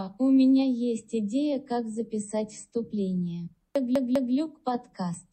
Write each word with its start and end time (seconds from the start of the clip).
Папа, 0.00 0.14
у 0.18 0.30
меня 0.30 0.64
есть 0.64 1.14
идея, 1.14 1.60
как 1.60 1.86
записать 1.86 2.52
вступление. 2.52 3.50
Глюк 3.74 4.64
подкаст. 4.64 5.28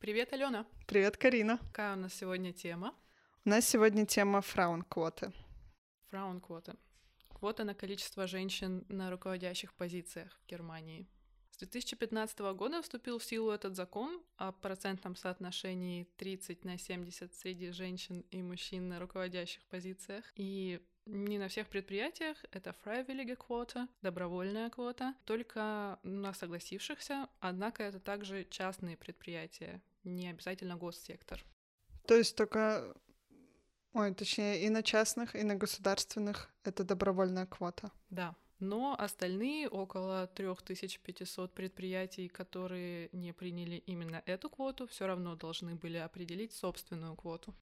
Привет, 0.00 0.32
Алена. 0.32 0.66
Привет, 0.88 1.16
Карина. 1.16 1.58
Какая 1.58 1.94
у 1.94 2.00
нас 2.00 2.12
сегодня 2.12 2.52
тема? 2.52 2.92
У 3.44 3.50
нас 3.50 3.68
сегодня 3.68 4.04
тема 4.04 4.40
фраун-квоты. 4.40 5.32
Фраун-квоты. 6.08 6.74
Квота 7.28 7.62
на 7.62 7.74
количество 7.74 8.26
женщин 8.26 8.84
на 8.88 9.12
руководящих 9.12 9.72
позициях 9.72 10.36
в 10.42 10.50
Германии. 10.50 11.06
С 11.52 11.58
2015 11.58 12.40
года 12.56 12.82
вступил 12.82 13.20
в 13.20 13.24
силу 13.24 13.52
этот 13.52 13.76
закон 13.76 14.20
о 14.38 14.50
процентном 14.50 15.14
соотношении 15.14 16.08
30 16.16 16.64
на 16.64 16.78
70 16.78 17.32
среди 17.32 17.70
женщин 17.70 18.24
и 18.32 18.42
мужчин 18.42 18.88
на 18.88 18.98
руководящих 18.98 19.64
позициях. 19.66 20.32
И 20.34 20.80
не 21.06 21.38
на 21.38 21.48
всех 21.48 21.68
предприятиях 21.68 22.36
это 22.50 22.74
freiwillige 22.84 23.36
квота, 23.36 23.88
добровольная 24.02 24.70
квота, 24.70 25.14
только 25.24 25.98
на 26.02 26.32
согласившихся, 26.32 27.28
однако 27.40 27.82
это 27.82 28.00
также 28.00 28.44
частные 28.44 28.96
предприятия, 28.96 29.82
не 30.04 30.28
обязательно 30.30 30.76
госсектор. 30.76 31.44
То 32.06 32.14
есть 32.14 32.36
только, 32.36 32.94
ой, 33.92 34.14
точнее, 34.14 34.64
и 34.64 34.70
на 34.70 34.82
частных, 34.82 35.34
и 35.34 35.42
на 35.42 35.56
государственных 35.56 36.50
это 36.64 36.84
добровольная 36.84 37.46
квота. 37.46 37.90
Да, 38.10 38.34
но 38.58 38.96
остальные 38.98 39.68
около 39.68 40.26
3500 40.28 41.52
предприятий, 41.52 42.28
которые 42.28 43.08
не 43.12 43.32
приняли 43.32 43.76
именно 43.76 44.22
эту 44.26 44.48
квоту, 44.48 44.86
все 44.86 45.06
равно 45.06 45.36
должны 45.36 45.74
были 45.74 45.96
определить 45.96 46.52
собственную 46.52 47.16
квоту. 47.16 47.54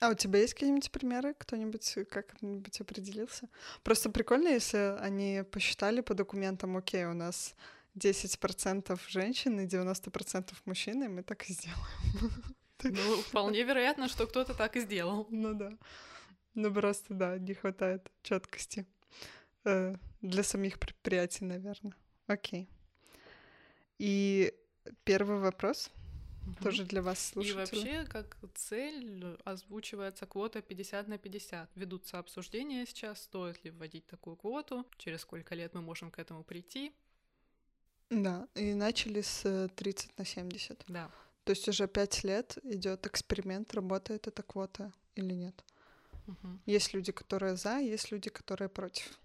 А 0.00 0.08
у 0.08 0.14
тебя 0.14 0.40
есть 0.40 0.54
какие-нибудь 0.54 0.90
примеры? 0.90 1.34
Кто-нибудь 1.38 1.98
как-нибудь 2.10 2.80
определился? 2.80 3.48
Просто 3.82 4.10
прикольно, 4.10 4.48
если 4.48 4.96
они 4.98 5.42
посчитали 5.50 6.00
по 6.00 6.14
документам, 6.14 6.76
окей, 6.76 7.04
у 7.04 7.12
нас 7.12 7.54
10% 7.96 8.98
женщин 9.08 9.60
и 9.60 9.66
90% 9.66 10.54
мужчин, 10.64 11.02
и 11.02 11.08
мы 11.08 11.22
так 11.22 11.48
и 11.48 11.52
сделаем. 11.52 12.32
Ну, 12.82 13.16
вполне 13.20 13.62
вероятно, 13.62 14.08
что 14.08 14.26
кто-то 14.26 14.54
так 14.54 14.74
и 14.74 14.80
сделал. 14.80 15.26
Ну 15.28 15.52
да. 15.52 15.70
Ну 16.54 16.72
просто, 16.72 17.12
да, 17.12 17.36
не 17.36 17.52
хватает 17.52 18.10
четкости. 18.22 18.86
Э, 19.66 19.96
для 20.22 20.42
самих 20.42 20.78
предприятий, 20.78 21.44
наверное. 21.44 21.92
Окей. 22.26 22.70
И 23.98 24.54
первый 25.04 25.40
вопрос 25.40 25.90
угу. 26.46 26.62
тоже 26.62 26.84
для 26.84 27.02
вас, 27.02 27.18
слушателей. 27.18 27.82
И 27.82 27.96
вообще, 27.96 28.10
как 28.10 28.36
цель, 28.54 29.24
озвучивается 29.44 30.26
квота 30.26 30.62
50 30.62 31.08
на 31.08 31.18
50. 31.18 31.70
Ведутся 31.74 32.18
обсуждения 32.18 32.86
сейчас, 32.86 33.22
стоит 33.22 33.64
ли 33.64 33.70
вводить 33.70 34.06
такую 34.06 34.36
квоту, 34.36 34.86
через 34.98 35.20
сколько 35.20 35.54
лет 35.54 35.74
мы 35.74 35.82
можем 35.82 36.10
к 36.10 36.18
этому 36.18 36.44
прийти. 36.44 36.92
Да, 38.10 38.48
и 38.54 38.74
начали 38.74 39.20
с 39.20 39.68
30 39.76 40.18
на 40.18 40.24
70. 40.24 40.84
Да. 40.88 41.10
То 41.44 41.50
есть 41.50 41.68
уже 41.68 41.88
пять 41.88 42.24
лет 42.24 42.58
идет 42.64 43.06
эксперимент, 43.06 43.72
работает 43.74 44.26
эта 44.26 44.42
квота 44.42 44.92
или 45.14 45.32
нет. 45.34 45.64
Угу. 46.26 46.60
Есть 46.66 46.92
люди, 46.92 47.12
которые 47.12 47.56
за, 47.56 47.78
есть 47.78 48.10
люди, 48.10 48.30
которые 48.30 48.68
против. 48.68 49.18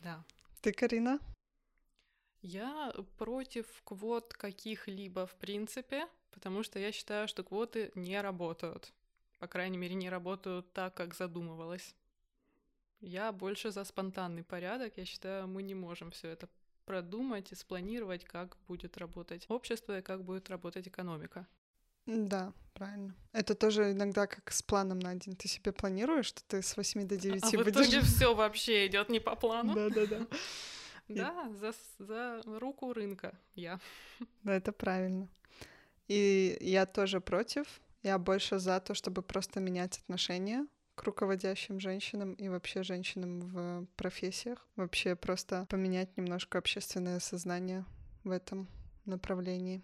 Да. 0.00 0.24
Ты, 0.60 0.72
Карина? 0.72 1.18
Я 2.42 2.92
против 3.18 3.66
квот 3.84 4.32
каких-либо 4.34 5.26
в 5.26 5.34
принципе, 5.34 6.08
потому 6.30 6.62
что 6.62 6.78
я 6.78 6.92
считаю, 6.92 7.28
что 7.28 7.42
квоты 7.42 7.90
не 7.94 8.20
работают. 8.20 8.92
По 9.38 9.46
крайней 9.46 9.78
мере, 9.78 9.94
не 9.94 10.10
работают 10.10 10.72
так, 10.72 10.94
как 10.94 11.14
задумывалось. 11.14 11.94
Я 13.00 13.32
больше 13.32 13.70
за 13.70 13.84
спонтанный 13.84 14.44
порядок. 14.44 14.92
Я 14.96 15.04
считаю, 15.04 15.48
мы 15.48 15.62
не 15.62 15.74
можем 15.74 16.10
все 16.10 16.28
это 16.28 16.48
продумать 16.84 17.52
и 17.52 17.54
спланировать, 17.54 18.24
как 18.24 18.56
будет 18.68 18.98
работать 18.98 19.46
общество 19.48 19.98
и 19.98 20.02
как 20.02 20.24
будет 20.24 20.50
работать 20.50 20.88
экономика. 20.88 21.46
Да, 22.06 22.52
правильно. 22.74 23.14
Это 23.32 23.54
тоже 23.54 23.92
иногда 23.92 24.26
как 24.26 24.50
с 24.50 24.62
планом 24.62 24.98
на 24.98 25.14
день. 25.14 25.36
Ты 25.36 25.48
себе 25.48 25.72
планируешь, 25.72 26.26
что 26.26 26.42
ты 26.44 26.62
с 26.62 26.76
8 26.76 27.06
до 27.06 27.16
9 27.16 27.42
а 27.42 27.46
будешь... 27.46 27.66
в 27.66 27.70
итоге 27.70 28.00
все 28.00 28.34
вообще 28.34 28.86
идет 28.86 29.08
не 29.08 29.20
по 29.20 29.36
плану. 29.36 29.74
Да-да-да. 29.74 30.26
Да, 31.08 31.50
за, 31.54 31.74
за 31.98 32.42
руку 32.44 32.92
рынка 32.92 33.36
я. 33.54 33.80
Да, 34.42 34.54
это 34.54 34.72
правильно. 34.72 35.28
И 36.10 36.58
я 36.60 36.86
тоже 36.86 37.20
против. 37.20 37.80
Я 38.02 38.18
больше 38.18 38.58
за 38.58 38.80
то, 38.80 38.94
чтобы 38.94 39.22
просто 39.22 39.60
менять 39.60 39.98
отношения 39.98 40.66
к 40.96 41.04
руководящим 41.04 41.78
женщинам 41.78 42.32
и 42.32 42.48
вообще 42.48 42.82
женщинам 42.82 43.40
в 43.40 43.86
профессиях. 43.94 44.66
Вообще 44.74 45.14
просто 45.14 45.66
поменять 45.70 46.16
немножко 46.16 46.58
общественное 46.58 47.20
сознание 47.20 47.84
в 48.24 48.32
этом 48.32 48.66
направлении. 49.04 49.82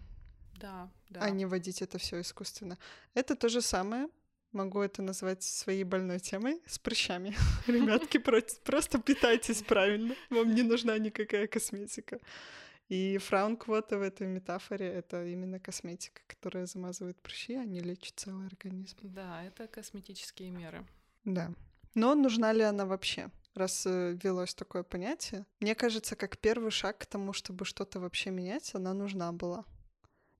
Да, 0.59 0.91
да. 1.09 1.21
А 1.21 1.29
не 1.29 1.45
вводить 1.45 1.81
это 1.81 1.97
все 1.97 2.19
искусственно. 2.19 2.77
Это 3.13 3.37
то 3.37 3.47
же 3.47 3.61
самое. 3.61 4.09
Могу 4.51 4.81
это 4.81 5.01
назвать 5.01 5.43
своей 5.43 5.85
больной 5.85 6.19
темой 6.19 6.61
с 6.65 6.77
прыщами. 6.77 7.37
Ребятки, 7.67 8.17
просто 8.17 8.99
питайтесь 8.99 9.61
правильно. 9.61 10.13
Вам 10.29 10.53
не 10.53 10.63
нужна 10.63 10.97
никакая 10.97 11.47
косметика. 11.47 12.19
И 12.89 13.17
фраун-квота 13.17 13.97
в 13.97 14.01
этой 14.01 14.27
метафоре— 14.27 14.87
это 14.93 15.25
именно 15.25 15.59
косметика, 15.59 16.21
которая 16.27 16.65
замазывает 16.65 17.21
прыщи, 17.21 17.55
а 17.55 17.65
не 17.65 17.81
лечит 17.81 18.13
целый 18.15 18.47
организм. 18.47 18.97
Да, 19.01 19.43
это 19.43 19.67
косметические 19.67 20.51
меры. 20.51 20.85
Да. 21.25 21.51
Но 21.95 22.15
нужна 22.15 22.53
ли 22.53 22.61
она 22.61 22.85
вообще? 22.85 23.29
раз 23.57 23.85
э, 23.85 24.13
ввелось 24.13 24.53
такое 24.53 24.83
понятие. 24.83 25.45
Мне 25.59 25.75
кажется, 25.75 26.15
как 26.15 26.37
первый 26.37 26.71
шаг 26.71 26.99
к 26.99 27.05
тому, 27.05 27.33
чтобы 27.33 27.65
что-то 27.65 27.99
вообще 27.99 28.29
менять, 28.29 28.73
она 28.75 28.93
нужна 28.93 29.31
была. 29.31 29.65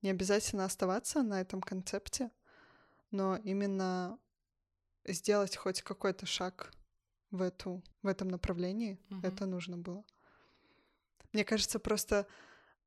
Не 0.01 0.11
обязательно 0.11 0.65
оставаться 0.65 1.23
на 1.23 1.41
этом 1.41 1.61
концепте, 1.61 2.31
но 3.11 3.37
именно 3.37 4.19
сделать 5.05 5.55
хоть 5.57 5.81
какой-то 5.81 6.25
шаг 6.25 6.71
в, 7.31 7.41
эту, 7.41 7.83
в 8.03 8.07
этом 8.07 8.27
направлении, 8.27 8.99
угу. 9.09 9.19
это 9.23 9.45
нужно 9.45 9.77
было. 9.77 10.03
Мне 11.33 11.43
кажется, 11.43 11.79
просто 11.79 12.27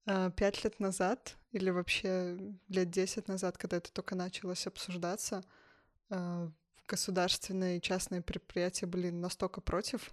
э, 0.07 0.31
пять 0.37 0.65
лет 0.65 0.81
назад 0.81 1.37
или 1.53 1.71
вообще 1.71 2.39
лет 2.69 2.91
десять 2.91 3.29
назад, 3.29 3.59
когда 3.59 3.77
это 3.77 3.93
только 3.93 4.15
началось 4.15 4.67
обсуждаться, 4.67 5.45
э, 6.11 6.51
государственные 6.87 7.79
и 7.79 7.83
частные 7.83 8.21
предприятия 8.21 8.87
были 8.87 9.11
настолько 9.11 9.61
против 9.61 10.11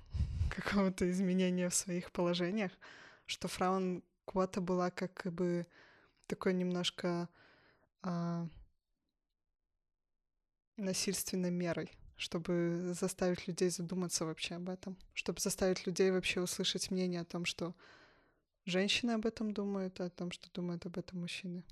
какого-то 0.55 1.09
изменения 1.09 1.69
в 1.69 1.75
своих 1.75 2.11
положениях, 2.11 2.71
что 3.25 3.47
фраун 3.47 4.03
квота 4.25 4.61
была 4.61 4.91
как 4.91 5.23
бы 5.33 5.65
такой 6.27 6.53
немножко 6.53 7.29
а, 8.03 8.47
насильственной 10.75 11.51
мерой, 11.51 11.91
чтобы 12.15 12.91
заставить 12.93 13.47
людей 13.47 13.69
задуматься 13.69 14.25
вообще 14.25 14.55
об 14.55 14.69
этом, 14.69 14.97
чтобы 15.13 15.39
заставить 15.39 15.85
людей 15.87 16.11
вообще 16.11 16.41
услышать 16.41 16.91
мнение 16.91 17.21
о 17.21 17.25
том, 17.25 17.45
что 17.45 17.73
женщины 18.67 19.11
об 19.11 19.25
этом 19.25 19.53
думают, 19.53 19.99
о 19.99 20.09
том, 20.09 20.31
что 20.31 20.51
думают 20.53 20.85
об 20.85 20.97
этом 20.97 21.21
мужчины. 21.21 21.63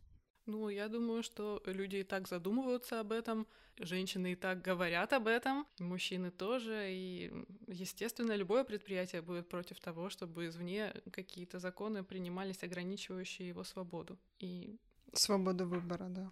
Ну, 0.45 0.69
я 0.69 0.87
думаю, 0.87 1.23
что 1.23 1.61
люди 1.65 1.97
и 1.97 2.03
так 2.03 2.27
задумываются 2.27 2.99
об 2.99 3.11
этом, 3.11 3.47
женщины 3.77 4.33
и 4.33 4.35
так 4.35 4.61
говорят 4.61 5.13
об 5.13 5.27
этом, 5.27 5.65
мужчины 5.79 6.31
тоже, 6.31 6.91
и, 6.91 7.31
естественно, 7.67 8.35
любое 8.35 8.63
предприятие 8.63 9.21
будет 9.21 9.49
против 9.49 9.79
того, 9.79 10.09
чтобы 10.09 10.45
извне 10.45 10.93
какие-то 11.11 11.59
законы 11.59 12.03
принимались, 12.03 12.63
ограничивающие 12.63 13.47
его 13.47 13.63
свободу. 13.63 14.17
И... 14.39 14.77
Свободу 15.13 15.65
выбора, 15.67 16.09
да. 16.09 16.31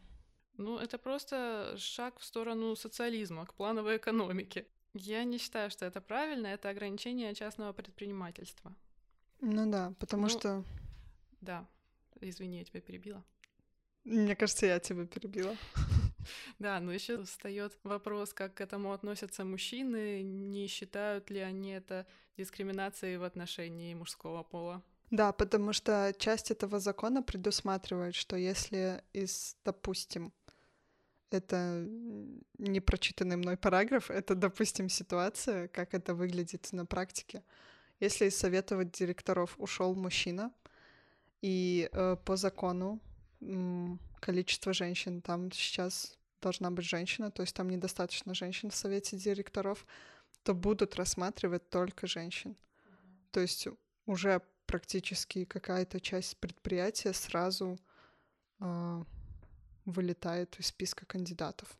Ну, 0.57 0.78
это 0.78 1.00
просто 1.00 1.75
шаг 1.78 2.19
в 2.19 2.24
сторону 2.24 2.75
социализма, 2.75 3.45
к 3.47 3.56
плановой 3.56 3.97
экономике. 3.97 4.68
Я 4.94 5.24
не 5.24 5.40
считаю, 5.40 5.72
что 5.72 5.85
это 5.85 6.01
правильно, 6.01 6.45
это 6.47 6.69
ограничение 6.69 7.34
частного 7.34 7.74
предпринимательства. 7.74 8.75
Ну 9.45 9.69
да, 9.69 9.94
потому 10.00 10.24
ну, 10.24 10.30
что... 10.30 10.63
Да, 11.42 11.68
извини, 12.22 12.60
я 12.60 12.63
тебя 12.63 12.80
перебила. 12.80 13.24
Мне 14.06 14.38
кажется, 14.38 14.66
я 14.66 14.80
тебя 14.80 15.06
перебила. 15.06 15.56
Да, 16.57 16.80
но 16.80 16.94
еще 16.94 17.22
встает 17.25 17.78
вопрос, 17.84 18.34
как 18.34 18.54
к 18.54 18.62
этому 18.62 18.94
относятся 18.94 19.44
мужчины, 19.44 20.24
не 20.24 20.68
считают 20.68 21.30
ли 21.30 21.40
они 21.40 21.72
это 21.72 22.07
дискриминацией 22.38 23.18
в 23.18 23.24
отношении 23.24 23.94
мужского 23.94 24.44
пола. 24.44 24.81
Да, 25.12 25.34
потому 25.34 25.74
что 25.74 26.16
часть 26.18 26.50
этого 26.50 26.80
закона 26.80 27.22
предусматривает, 27.24 28.16
что 28.16 28.38
если 28.38 29.04
из, 29.12 29.57
допустим, 29.66 30.31
это 31.30 31.86
не 32.57 32.80
прочитанный 32.80 33.36
мной 33.36 33.57
параграф, 33.57 34.10
это, 34.10 34.34
допустим, 34.34 34.88
ситуация, 34.88 35.68
как 35.68 35.94
это 35.94 36.13
выглядит 36.16 36.72
на 36.72 36.86
практике. 36.86 37.44
Если 38.04 38.26
из 38.26 38.38
совета 38.38 38.84
директоров 38.84 39.56
ушел 39.58 39.96
мужчина, 39.96 40.52
и 41.44 41.90
э, 41.92 42.18
по 42.26 42.36
закону 42.36 43.00
количество 44.20 44.74
женщин. 44.74 45.22
Там 45.22 45.52
сейчас 45.52 46.18
должна 46.42 46.72
быть 46.72 46.86
женщина, 46.86 47.32
то 47.32 47.44
есть 47.44 47.56
там 47.56 47.70
недостаточно 47.70 48.34
женщин 48.34 48.70
в 48.70 48.76
совете 48.76 49.18
директоров, 49.18 49.86
то 50.44 50.54
будут 50.54 50.96
рассматривать 50.96 51.70
только 51.70 52.08
женщин. 52.08 52.56
То 53.32 53.42
есть 53.42 53.68
уже 54.06 54.42
практически 54.66 55.46
какая-то 55.46 56.00
часть 56.00 56.38
предприятия 56.38 57.14
сразу 57.14 57.78
э, 58.60 59.04
вылетает 59.86 60.60
из 60.60 60.68
списка 60.68 61.06
кандидатов. 61.06 61.78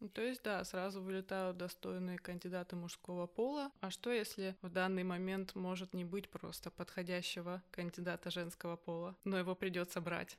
Ну, 0.00 0.08
то 0.08 0.22
есть, 0.22 0.42
да, 0.42 0.64
сразу 0.64 1.02
вылетают 1.02 1.58
достойные 1.58 2.18
кандидаты 2.18 2.74
мужского 2.74 3.26
пола. 3.26 3.70
А 3.80 3.90
что, 3.90 4.10
если 4.10 4.56
в 4.62 4.70
данный 4.70 5.04
момент 5.04 5.54
может 5.54 5.92
не 5.92 6.06
быть 6.06 6.30
просто 6.30 6.70
подходящего 6.70 7.62
кандидата 7.70 8.30
женского 8.30 8.76
пола, 8.76 9.14
но 9.24 9.38
его 9.38 9.54
придется 9.54 10.00
брать? 10.00 10.38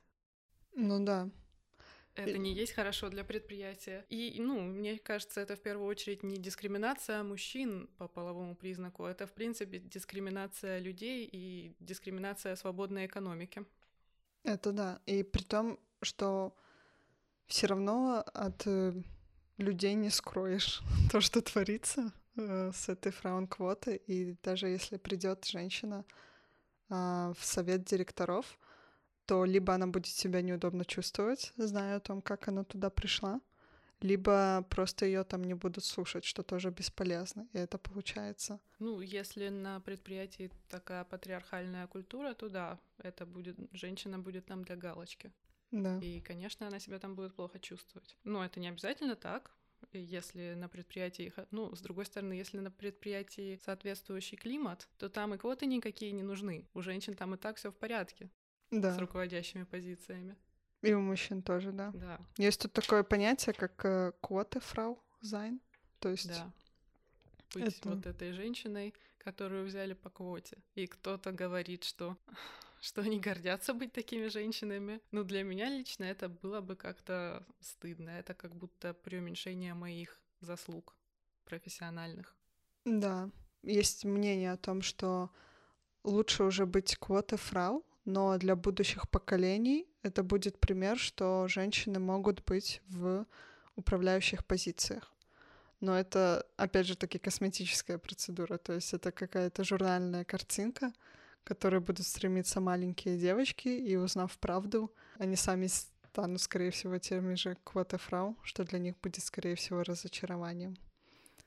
Ну 0.74 1.04
да. 1.04 1.30
Это 2.14 2.36
не 2.38 2.52
есть 2.52 2.72
хорошо 2.72 3.08
для 3.08 3.24
предприятия. 3.24 4.04
И, 4.10 4.36
ну, 4.38 4.60
мне 4.60 4.98
кажется, 4.98 5.40
это 5.40 5.56
в 5.56 5.60
первую 5.60 5.88
очередь 5.88 6.22
не 6.22 6.36
дискриминация 6.36 7.22
мужчин 7.22 7.88
по 7.96 8.06
половому 8.06 8.54
признаку, 8.54 9.04
это, 9.04 9.26
в 9.26 9.32
принципе, 9.32 9.78
дискриминация 9.78 10.78
людей 10.78 11.28
и 11.30 11.74
дискриминация 11.80 12.56
свободной 12.56 13.06
экономики. 13.06 13.64
Это 14.42 14.72
да. 14.72 15.00
И 15.06 15.22
при 15.22 15.42
том, 15.42 15.78
что 16.02 16.54
все 17.46 17.66
равно 17.66 18.24
от 18.34 18.66
э, 18.66 18.92
людей 19.58 19.94
не 19.94 20.10
скроешь 20.10 20.82
то, 21.10 21.20
что 21.20 21.40
творится 21.40 22.12
э, 22.36 22.70
с 22.72 22.88
этой 22.88 23.12
фраун-квотой. 23.12 23.96
И 23.96 24.36
даже 24.42 24.68
если 24.68 24.96
придет 24.96 25.44
женщина 25.44 26.04
э, 26.88 26.94
в 27.38 27.44
совет 27.44 27.84
директоров, 27.84 28.58
то 29.26 29.44
либо 29.44 29.74
она 29.74 29.86
будет 29.86 30.14
себя 30.14 30.42
неудобно 30.42 30.84
чувствовать, 30.84 31.52
зная 31.56 31.96
о 31.96 32.00
том, 32.00 32.22
как 32.22 32.48
она 32.48 32.64
туда 32.64 32.90
пришла, 32.90 33.40
либо 34.02 34.66
просто 34.68 35.06
ее 35.06 35.24
там 35.24 35.44
не 35.44 35.54
будут 35.54 35.84
слушать, 35.84 36.24
что 36.24 36.42
тоже 36.42 36.70
бесполезно, 36.70 37.46
и 37.52 37.58
это 37.58 37.78
получается. 37.78 38.58
Ну, 38.80 39.00
если 39.00 39.48
на 39.48 39.80
предприятии 39.80 40.50
такая 40.68 41.04
патриархальная 41.04 41.86
культура, 41.86 42.34
то 42.34 42.48
да, 42.48 42.78
это 42.98 43.26
будет 43.26 43.56
женщина 43.72 44.18
будет 44.18 44.46
там 44.46 44.64
для 44.64 44.76
галочки. 44.76 45.32
Да. 45.72 45.98
И, 45.98 46.20
конечно, 46.20 46.66
она 46.66 46.78
себя 46.78 46.98
там 46.98 47.16
будет 47.16 47.34
плохо 47.34 47.58
чувствовать. 47.58 48.16
Но 48.24 48.44
это 48.44 48.60
не 48.60 48.68
обязательно 48.68 49.16
так. 49.16 49.50
Если 49.92 50.54
на 50.54 50.68
предприятии, 50.68 51.32
ну, 51.50 51.74
с 51.74 51.80
другой 51.80 52.06
стороны, 52.06 52.34
если 52.34 52.60
на 52.60 52.70
предприятии 52.70 53.58
соответствующий 53.64 54.36
климат, 54.36 54.88
то 54.96 55.08
там 55.08 55.34
и 55.34 55.38
квоты 55.38 55.66
никакие 55.66 56.12
не 56.12 56.22
нужны. 56.22 56.68
У 56.72 56.82
женщин 56.82 57.14
там 57.14 57.34
и 57.34 57.38
так 57.38 57.56
все 57.56 57.72
в 57.72 57.76
порядке 57.76 58.30
да. 58.70 58.94
с 58.94 58.98
руководящими 58.98 59.64
позициями. 59.64 60.36
И 60.82 60.92
у 60.92 61.00
мужчин 61.00 61.42
тоже, 61.42 61.72
да. 61.72 61.90
Да. 61.94 62.20
Есть 62.36 62.60
тут 62.62 62.72
такое 62.72 63.02
понятие, 63.02 63.54
как 63.54 63.84
э, 63.84 64.12
Quotenfrau 64.20 65.02
sein. 65.20 65.60
То 65.98 66.10
есть 66.10 66.28
Да. 66.28 66.52
Быть 67.54 67.78
это- 67.78 67.88
вот 67.90 68.06
этой 68.06 68.32
женщиной, 68.32 68.94
которую 69.18 69.64
взяли 69.66 69.94
по 69.94 70.10
квоте. 70.10 70.58
И 70.74 70.86
кто-то 70.86 71.32
говорит, 71.32 71.84
что 71.84 72.16
что 72.82 73.02
они 73.02 73.20
гордятся 73.20 73.74
быть 73.74 73.92
такими 73.92 74.26
женщинами. 74.26 75.00
Ну, 75.12 75.22
для 75.22 75.44
меня 75.44 75.70
лично 75.70 76.04
это 76.04 76.28
было 76.28 76.60
бы 76.60 76.74
как-то 76.74 77.46
стыдно. 77.60 78.10
Это 78.10 78.34
как 78.34 78.56
будто 78.56 78.92
преуменьшение 78.92 79.74
моих 79.74 80.20
заслуг 80.40 80.96
профессиональных. 81.44 82.34
Да, 82.84 83.30
есть 83.62 84.04
мнение 84.04 84.52
о 84.52 84.56
том, 84.56 84.82
что 84.82 85.30
лучше 86.02 86.42
уже 86.42 86.66
быть 86.66 86.96
квоты 86.96 87.36
фрау, 87.36 87.84
но 88.04 88.36
для 88.38 88.56
будущих 88.56 89.08
поколений 89.08 89.86
это 90.02 90.24
будет 90.24 90.58
пример, 90.58 90.98
что 90.98 91.46
женщины 91.46 92.00
могут 92.00 92.44
быть 92.44 92.82
в 92.88 93.26
управляющих 93.76 94.44
позициях. 94.44 95.14
Но 95.78 95.96
это, 95.96 96.44
опять 96.56 96.86
же, 96.86 96.96
таки 96.96 97.18
косметическая 97.18 97.98
процедура, 97.98 98.58
то 98.58 98.72
есть 98.72 98.92
это 98.92 99.12
какая-то 99.12 99.62
журнальная 99.62 100.24
картинка, 100.24 100.92
к 101.44 101.48
которой 101.48 101.80
будут 101.80 102.06
стремиться 102.06 102.60
маленькие 102.60 103.18
девочки, 103.18 103.68
и 103.68 103.96
узнав 103.96 104.38
правду, 104.38 104.92
они 105.18 105.36
сами 105.36 105.66
станут, 105.66 106.40
скорее 106.40 106.70
всего, 106.70 106.98
теми 106.98 107.34
же 107.34 107.56
квоты 107.64 107.98
фрау, 107.98 108.36
что 108.42 108.64
для 108.64 108.78
них 108.78 108.94
будет, 109.00 109.22
скорее 109.24 109.54
всего, 109.54 109.82
разочарованием. 109.82 110.76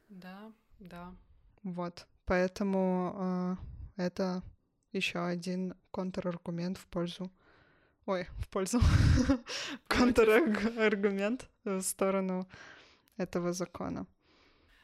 Да, 0.09 0.51
да. 0.79 1.13
Вот. 1.63 2.07
Поэтому 2.25 3.57
э, 3.97 4.03
это 4.03 4.43
еще 4.91 5.19
один 5.19 5.75
контраргумент 5.91 6.77
в 6.77 6.85
пользу. 6.87 7.31
Ой, 8.05 8.27
в 8.37 8.49
пользу. 8.49 8.79
Контраргумент 9.87 11.49
в 11.63 11.81
сторону 11.81 12.47
этого 13.17 13.53
закона. 13.53 14.05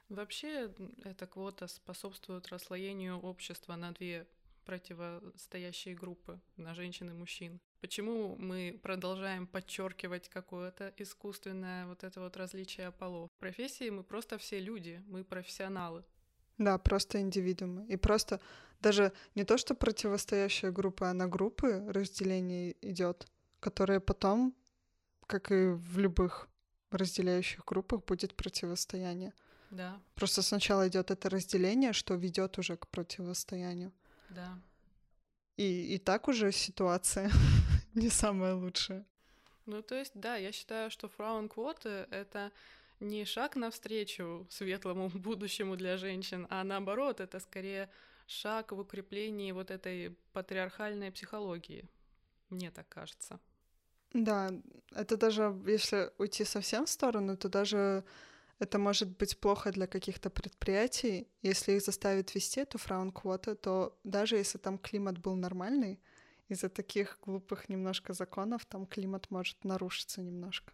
Вообще, 0.10 0.69
эта 1.04 1.25
квота 1.25 1.68
способствует 1.68 2.48
расслоению 2.48 3.19
общества 3.19 3.75
на 3.75 3.92
две 3.92 4.28
противостоящие 4.66 5.96
группы, 5.96 6.40
на 6.58 6.74
женщин 6.75 7.10
и 7.10 7.13
мужчин. 7.13 7.60
Почему 7.81 8.36
мы 8.38 8.80
продолжаем 8.81 9.48
подчеркивать 9.48 10.30
какое-то 10.30 10.94
искусственное 10.98 11.88
вот 11.88 12.04
это 12.04 12.22
вот 12.22 12.38
различие 12.38 12.92
полов? 12.92 13.30
В 13.36 13.40
профессии 13.40 13.90
мы 13.90 14.04
просто 14.04 14.38
все 14.38 14.60
люди, 14.60 15.04
мы 15.08 15.24
профессионалы. 15.24 16.04
Да, 16.58 16.78
просто 16.78 17.19
индивидуумы. 17.19 17.86
И 17.88 17.98
просто 17.98 18.40
даже 18.81 19.13
не 19.36 19.44
то, 19.44 19.58
что 19.58 19.74
противостоящая 19.74 20.72
группа, 20.72 21.10
а 21.10 21.14
на 21.14 21.28
группы 21.28 21.84
разделение 21.92 22.75
идет, 22.81 23.28
которые 23.60 24.00
потом, 24.00 24.56
как 25.28 25.52
и 25.52 25.72
в 25.72 25.98
любых 25.98 26.48
разделяющих 26.92 27.66
группах, 27.66 28.06
будет 28.06 28.36
противостояние. 28.36 29.34
Да, 29.72 30.02
Просто 30.16 30.42
сначала 30.42 30.88
идет 30.88 31.12
это 31.12 31.30
разделение, 31.30 31.94
что 31.94 32.16
ведет 32.16 32.57
уже 32.57 32.75
к 32.75 32.88
противостоянию. 32.88 33.94
Да. 34.31 34.60
И, 35.57 35.95
и 35.95 35.98
так 35.98 36.28
уже 36.28 36.51
ситуация 36.51 37.31
не 37.94 38.10
самая 38.10 38.56
лучшая. 38.56 39.06
Ну, 39.66 39.81
то 39.81 39.95
есть, 39.95 40.13
да, 40.16 40.36
я 40.36 40.51
считаю, 40.51 40.89
что 40.89 41.07
фрауен-квоты— 41.07 42.07
это 42.12 42.51
не 43.00 43.25
шаг 43.25 43.56
навстречу 43.56 44.48
светлому 44.50 45.10
будущему 45.13 45.75
для 45.75 45.98
женщин, 45.98 46.48
а 46.50 46.63
наоборот, 46.63 47.19
это 47.19 47.39
скорее 47.39 47.89
шаг 48.28 48.72
в 48.72 48.80
укреплении 48.80 49.51
вот 49.51 49.72
этой 49.72 50.16
патриархальной 50.33 51.12
психологии. 51.12 51.89
Мне 52.50 52.72
так 52.72 52.88
кажется. 52.89 53.39
Да, 54.13 54.51
это 54.92 55.18
даже 55.18 55.56
если 55.68 56.12
уйти 56.18 56.44
совсем 56.44 56.86
в 56.86 56.89
сторону, 56.89 57.38
то 57.38 57.50
даже 57.50 58.04
это 58.62 58.78
может 58.78 59.18
быть 59.18 59.40
плохо 59.40 59.72
для 59.72 59.88
каких-то 59.88 60.30
предприятий. 60.30 61.28
Если 61.42 61.72
их 61.74 61.81
заставить 61.81 62.36
вести 62.36 62.62
эту 62.62 62.78
фраун-квоту, 62.78 63.56
то 63.56 63.98
даже 64.04 64.36
если 64.38 64.60
там 64.60 64.78
климат 64.78 65.18
был 65.18 65.35
нормальный, 65.35 66.00
из-за 66.47 66.69
таких 66.69 67.18
глупых 67.26 67.69
немножко 67.69 68.14
законов 68.14 68.66
там 68.66 68.85
климат 68.85 69.31
может 69.31 69.64
нарушиться 69.64 70.21
немножко, 70.21 70.74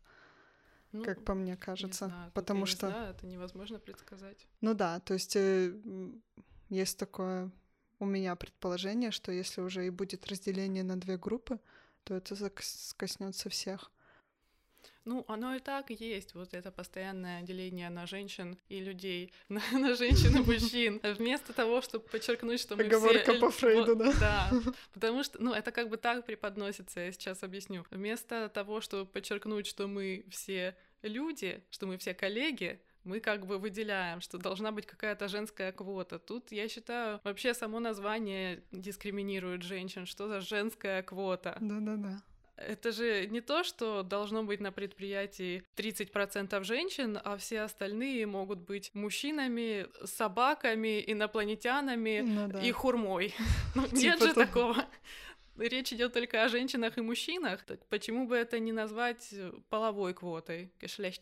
Ну, 0.91 1.03
как 1.03 1.23
по 1.23 1.33
мне 1.33 1.51
не 1.51 1.57
кажется. 1.57 2.07
знаю, 2.07 2.31
Потому 2.33 2.65
что, 2.65 2.89
знаю, 2.89 3.11
это 3.11 3.25
невозможно 3.25 3.79
предсказать. 3.79 4.47
ну 4.61 4.73
да, 4.73 4.99
то 4.99 5.13
есть 5.13 5.35
э, 5.37 5.73
есть 6.69 6.97
такое 6.99 7.51
у 7.99 8.05
меня 8.05 8.35
предположение, 8.35 9.11
что 9.11 9.31
если 9.31 9.61
уже 9.61 9.87
и 9.87 9.91
будет 9.91 10.27
разделение 10.27 10.83
на 10.83 10.99
две 10.99 11.17
группы, 11.17 11.57
то 12.03 12.15
это 12.15 12.51
коснется 12.97 13.49
всех. 13.49 13.91
Ну, 15.07 15.23
оно 15.29 15.55
и 15.55 15.59
так 15.59 15.89
есть, 15.89 16.33
вот 16.33 16.53
это 16.53 16.69
постоянное 16.69 17.41
деление 17.41 17.89
на 17.89 18.05
женщин 18.05 18.57
и 18.67 18.81
людей, 18.81 19.31
на, 19.49 19.61
на 19.71 19.95
женщин 19.95 20.35
и 20.35 20.39
мужчин. 20.41 20.99
Вместо 21.01 21.53
того, 21.53 21.81
чтобы 21.81 22.03
подчеркнуть, 22.09 22.59
что 22.59 22.75
мы 22.75 22.83
Оговорка 22.83 23.31
все... 23.31 23.39
по 23.39 23.49
Фрейду, 23.49 23.95
да? 23.95 24.13
Да, 24.19 24.51
потому 24.93 25.23
что, 25.23 25.41
ну, 25.41 25.53
это 25.53 25.71
как 25.71 25.87
бы 25.87 25.95
так 25.95 26.25
преподносится, 26.25 26.99
я 26.99 27.13
сейчас 27.13 27.41
объясню. 27.43 27.85
Вместо 27.89 28.49
того, 28.49 28.81
чтобы 28.81 29.05
подчеркнуть, 29.05 29.65
что 29.65 29.87
мы 29.87 30.25
все 30.29 30.75
люди, 31.01 31.63
что 31.69 31.87
мы 31.87 31.97
все 31.97 32.13
коллеги, 32.13 32.81
мы 33.05 33.21
как 33.21 33.45
бы 33.45 33.59
выделяем, 33.59 34.19
что 34.19 34.37
должна 34.37 34.73
быть 34.73 34.85
какая-то 34.85 35.29
женская 35.29 35.71
квота. 35.71 36.19
Тут, 36.19 36.51
я 36.51 36.67
считаю, 36.67 37.21
вообще 37.23 37.53
само 37.53 37.79
название 37.79 38.61
дискриминирует 38.73 39.63
женщин. 39.63 40.05
Что 40.05 40.27
за 40.27 40.41
женская 40.41 41.01
квота? 41.01 41.57
Да-да-да. 41.61 42.21
Это 42.57 42.91
же 42.91 43.27
не 43.27 43.41
то, 43.41 43.63
что 43.63 44.01
должно 44.03 44.43
быть 44.43 44.59
на 44.59 44.71
предприятии 44.71 45.63
30% 45.75 46.63
женщин, 46.63 47.19
а 47.23 47.37
все 47.37 47.61
остальные 47.61 48.25
могут 48.25 48.59
быть 48.59 48.89
мужчинами, 48.95 49.85
собаками, 50.05 51.03
инопланетянами 51.05 52.21
Ну 52.25 52.47
да. 52.47 52.59
и 52.61 52.71
хурмой. 52.71 53.33
Ну, 53.75 53.83
нет 53.91 54.15
Типа 54.15 54.27
же 54.27 54.33
того. 54.33 54.45
такого. 54.45 54.85
Речь 55.57 55.91
идет 55.93 56.13
только 56.13 56.43
о 56.43 56.49
женщинах 56.49 56.97
и 56.97 57.01
мужчинах. 57.01 57.63
Так 57.63 57.83
почему 57.87 58.27
бы 58.27 58.35
это 58.35 58.59
не 58.59 58.71
назвать 58.71 59.33
половой 59.69 60.13
квотой, 60.13 60.71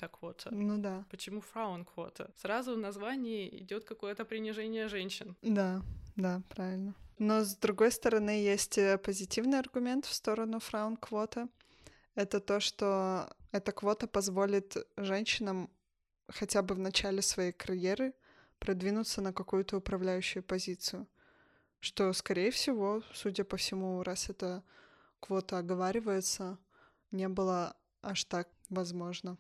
квота? 0.09 0.49
Ну 0.51 0.77
да. 0.77 1.05
Почему 1.09 1.39
фраун-квота? 1.41 2.31
Сразу 2.35 2.75
в 2.75 2.77
названии 2.77 3.47
идет 3.59 3.85
какое-то 3.85 4.25
принижение 4.25 4.87
женщин. 4.89 5.35
Да, 5.41 5.81
да, 6.15 6.41
правильно. 6.49 6.95
Но 7.17 7.43
с 7.43 7.55
другой 7.55 7.91
стороны, 7.91 8.29
есть 8.29 8.77
э, 8.77 8.97
позитивный 8.97 9.59
аргумент 9.59 10.05
в 10.05 10.13
сторону 10.13 10.59
фраун-квоты. 10.59 11.47
Это 12.15 12.39
то, 12.39 12.59
что 12.59 13.29
эта 13.51 13.71
квота 13.71 14.07
позволит 14.07 14.75
женщинам 14.97 15.69
хотя 16.27 16.61
бы 16.61 16.75
в 16.75 16.79
начале 16.79 17.21
своей 17.21 17.51
карьеры 17.51 18.13
продвинуться 18.59 19.21
на 19.21 19.33
какую-то 19.33 19.77
управляющую 19.77 20.43
позицию. 20.43 21.07
Что, 21.79 22.11
скорее 22.13 22.51
всего, 22.51 23.03
судя 23.13 23.43
по 23.43 23.57
всему, 23.57 24.01
раз 24.03 24.29
эта 24.29 24.63
квота 25.19 25.59
оговаривается, 25.59 26.57
не 27.11 27.27
было 27.29 27.75
аж 28.01 28.23
так 28.25 28.49
возможно. 28.69 29.37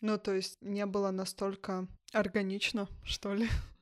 Ну, 0.00 0.18
то 0.18 0.32
есть 0.34 0.60
не 0.60 0.86
было 0.86 1.10
настолько 1.10 1.88
органично, 2.12 2.88
что 3.04 3.34
ли, 3.34 3.48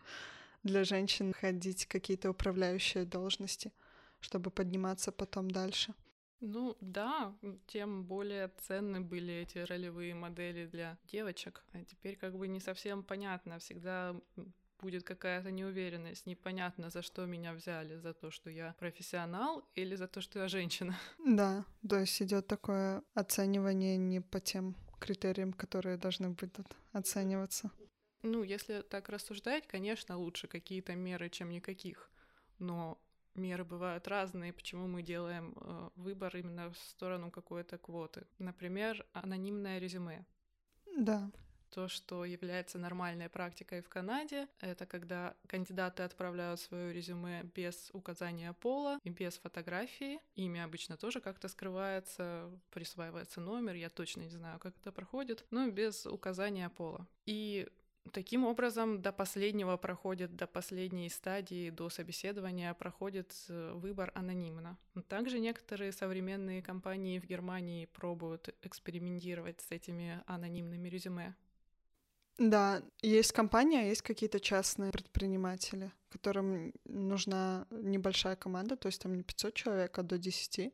для 0.62 0.84
женщин 0.84 1.32
ходить 1.32 1.86
какие-то 1.86 2.30
управляющие 2.30 3.04
должности, 3.04 3.72
чтобы 4.20 4.50
подниматься 4.50 5.12
потом 5.12 5.50
дальше. 5.50 5.94
Ну 6.40 6.76
да, 6.80 7.34
тем 7.68 8.04
более 8.04 8.48
ценны 8.48 9.00
были 9.00 9.32
эти 9.34 9.58
ролевые 9.58 10.14
модели 10.14 10.66
для 10.66 10.98
девочек. 11.04 11.64
А 11.72 11.84
теперь 11.84 12.16
как 12.16 12.36
бы 12.36 12.48
не 12.48 12.58
совсем 12.58 13.04
понятно. 13.04 13.58
Всегда 13.58 14.16
будет 14.80 15.04
какая-то 15.04 15.50
неуверенность, 15.52 16.26
непонятно, 16.26 16.90
за 16.90 17.02
что 17.02 17.26
меня 17.26 17.52
взяли, 17.54 18.00
за 18.00 18.12
то, 18.12 18.30
что 18.30 18.50
я 18.50 18.74
профессионал 18.78 19.64
или 19.76 19.94
за 19.94 20.08
то, 20.08 20.20
что 20.20 20.40
я 20.40 20.48
женщина. 20.48 20.98
Да, 21.24 21.64
то 21.88 21.98
есть 22.00 22.20
идет 22.20 22.46
такое 22.48 23.02
оценивание 23.14 23.96
не 23.96 24.20
по 24.20 24.40
тем 24.40 24.74
критериям, 24.98 25.52
которые 25.52 25.96
должны 25.96 26.30
будут 26.30 26.66
оцениваться. 26.92 27.70
Ну, 28.22 28.42
если 28.42 28.82
так 28.82 29.08
рассуждать, 29.08 29.66
конечно, 29.66 30.16
лучше 30.16 30.46
какие-то 30.46 30.94
меры, 30.94 31.28
чем 31.28 31.50
никаких. 31.50 32.10
Но 32.58 32.98
меры 33.34 33.64
бывают 33.64 34.06
разные, 34.08 34.52
почему 34.52 34.86
мы 34.86 35.02
делаем 35.02 35.54
э, 35.56 35.90
выбор 35.96 36.36
именно 36.36 36.70
в 36.70 36.78
сторону 36.78 37.30
какой-то 37.30 37.78
квоты. 37.78 38.26
Например, 38.38 39.04
анонимное 39.12 39.78
резюме. 39.78 40.24
Да. 40.96 41.30
То, 41.70 41.88
что 41.88 42.26
является 42.26 42.78
нормальной 42.78 43.30
практикой 43.30 43.80
в 43.80 43.88
Канаде, 43.88 44.46
это 44.60 44.84
когда 44.84 45.34
кандидаты 45.46 46.02
отправляют 46.02 46.60
свое 46.60 46.92
резюме 46.92 47.44
без 47.54 47.88
указания 47.94 48.52
пола 48.52 48.98
и 49.02 49.08
без 49.08 49.38
фотографии. 49.38 50.20
Имя 50.34 50.64
обычно 50.64 50.98
тоже 50.98 51.20
как-то 51.20 51.48
скрывается, 51.48 52.50
присваивается 52.70 53.40
номер, 53.40 53.74
я 53.74 53.88
точно 53.88 54.20
не 54.20 54.28
знаю, 54.28 54.58
как 54.58 54.76
это 54.76 54.92
проходит, 54.92 55.46
но 55.50 55.66
без 55.70 56.04
указания 56.04 56.68
пола. 56.68 57.06
И 57.24 57.66
Таким 58.10 58.44
образом, 58.44 59.00
до 59.00 59.12
последнего 59.12 59.76
проходит, 59.76 60.34
до 60.34 60.46
последней 60.46 61.08
стадии, 61.08 61.70
до 61.70 61.88
собеседования 61.88 62.74
проходит 62.74 63.32
э, 63.48 63.72
выбор 63.74 64.10
анонимно. 64.14 64.76
Также 65.08 65.38
некоторые 65.38 65.92
современные 65.92 66.62
компании 66.62 67.20
в 67.20 67.24
Германии 67.24 67.86
пробуют 67.86 68.54
экспериментировать 68.62 69.60
с 69.60 69.70
этими 69.70 70.20
анонимными 70.26 70.88
резюме. 70.88 71.34
Да, 72.38 72.82
есть 73.02 73.32
компания, 73.32 73.80
а 73.80 73.84
есть 73.84 74.02
какие-то 74.02 74.40
частные 74.40 74.90
предприниматели, 74.90 75.92
которым 76.10 76.72
нужна 76.84 77.66
небольшая 77.70 78.36
команда, 78.36 78.76
то 78.76 78.88
есть 78.88 79.00
там 79.00 79.14
не 79.14 79.22
500 79.22 79.54
человек, 79.54 79.98
а 79.98 80.02
до 80.02 80.18
10, 80.18 80.72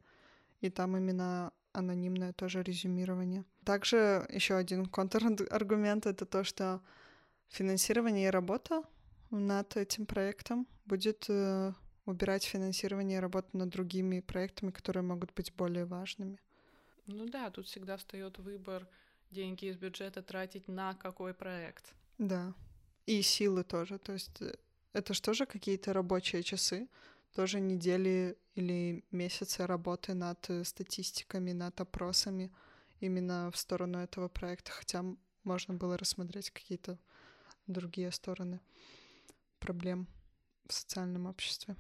и 0.61 0.71
там 0.71 0.97
именно 0.97 1.53
анонимное 1.73 2.33
тоже 2.33 2.63
резюмирование. 2.63 3.45
Также 3.65 4.27
еще 4.31 4.55
один 4.55 4.87
контраргумент— 4.87 6.07
это 6.07 6.25
то, 6.25 6.43
что 6.43 6.81
финансирование 7.49 8.29
и 8.29 8.31
работа 8.31 8.83
над 9.31 9.77
этим 9.77 10.07
проектом 10.07 10.67
будет 10.87 11.27
э, 11.29 11.73
убирать 12.07 12.45
финансирование 12.45 13.19
и 13.19 13.21
работу 13.21 13.49
над 13.53 13.69
другими 13.69 14.21
проектами, 14.21 14.71
которые 14.71 15.03
могут 15.03 15.35
быть 15.35 15.53
более 15.55 15.85
важными. 15.85 16.39
Ну 17.07 17.27
да, 17.27 17.51
тут 17.51 17.67
всегда 17.67 17.97
встает 17.97 18.39
выбор 18.39 18.87
деньги 19.31 19.67
из 19.67 19.77
бюджета 19.77 20.23
тратить 20.23 20.69
на 20.69 20.95
какой 20.95 21.35
проект. 21.35 21.95
Да. 22.19 22.55
И 23.07 23.23
силы 23.23 23.65
тоже. 23.65 23.99
То 23.99 24.13
есть 24.13 24.43
э, 24.43 24.55
это 24.93 25.15
же 25.15 25.23
тоже 25.23 25.47
какие-то 25.47 25.93
рабочие 25.93 26.43
часы, 26.43 26.89
тоже 27.35 27.61
недели 27.61 28.37
или 28.55 29.05
месяцы 29.11 29.67
работы 29.67 30.15
над 30.15 30.51
э, 30.51 30.65
статистиками, 30.65 31.53
над 31.53 31.81
опросами 31.81 32.51
именно 33.01 33.51
в 33.51 33.57
сторону 33.57 33.99
этого 33.99 34.29
проекта, 34.29 34.73
хотя 34.73 35.05
можно 35.45 35.75
было 35.75 35.97
рассмотреть 35.97 36.51
какие-то 36.51 36.99
другие 37.69 38.11
стороны 38.11 38.61
проблем 39.59 40.07
в 40.67 40.73
социальном 40.73 41.27
обществе. 41.27 41.77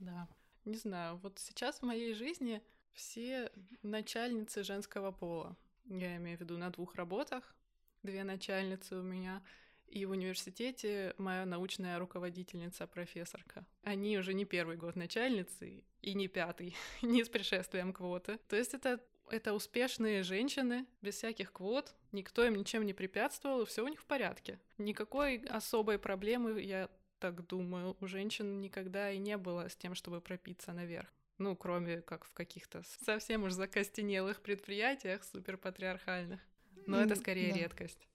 Да. 0.00 0.28
Не 0.64 0.76
знаю, 0.76 1.16
вот 1.16 1.38
сейчас 1.38 1.78
в 1.78 1.82
моей 1.82 2.14
жизни 2.14 2.62
все 2.92 3.50
начальницы 3.82 4.62
женского 4.62 5.10
пола. 5.10 5.56
Я 5.86 6.16
имею 6.16 6.38
в 6.38 6.40
виду 6.40 6.58
на 6.58 6.70
двух 6.70 6.94
работах. 6.94 7.54
Две 8.02 8.24
начальницы 8.24 8.96
у 8.96 9.02
меня. 9.02 9.42
И 9.86 10.06
в 10.06 10.10
университете 10.10 11.14
моя 11.18 11.44
научная 11.44 11.98
руководительница, 11.98 12.86
профессорка. 12.86 13.66
Они 13.82 14.18
уже 14.18 14.34
не 14.34 14.44
первый 14.44 14.76
год 14.76 14.94
начальницы 14.94 15.82
и 16.00 16.14
не 16.14 16.28
пятый, 16.28 16.76
не 17.02 17.24
с 17.24 17.28
пришествием 17.28 17.92
квоты. 17.92 18.38
То 18.48 18.56
есть 18.56 18.74
это 18.74 19.00
это 19.30 19.54
успешные 19.54 20.22
женщины, 20.22 20.86
без 21.02 21.14
всяких 21.14 21.52
квот, 21.52 21.94
никто 22.12 22.44
им 22.44 22.54
ничем 22.54 22.84
не 22.84 22.92
препятствовал, 22.92 23.62
и 23.62 23.66
все 23.66 23.84
у 23.84 23.88
них 23.88 24.00
в 24.00 24.06
порядке. 24.06 24.58
Никакой 24.78 25.38
особой 25.48 25.98
проблемы, 25.98 26.60
я 26.60 26.88
так 27.18 27.46
думаю, 27.46 27.96
у 28.00 28.06
женщин 28.06 28.60
никогда 28.60 29.10
и 29.10 29.18
не 29.18 29.36
было 29.36 29.68
с 29.68 29.76
тем, 29.76 29.94
чтобы 29.94 30.20
пропиться 30.20 30.72
наверх. 30.72 31.08
Ну, 31.38 31.56
кроме 31.56 32.02
как 32.02 32.24
в 32.24 32.32
каких-то 32.32 32.82
совсем 33.04 33.44
уж 33.44 33.52
закостенелых 33.52 34.40
предприятиях 34.40 35.24
суперпатриархальных. 35.24 36.40
Но 36.86 37.00
это 37.00 37.16
скорее 37.16 37.52
да. 37.52 37.58
редкость. 37.58 38.06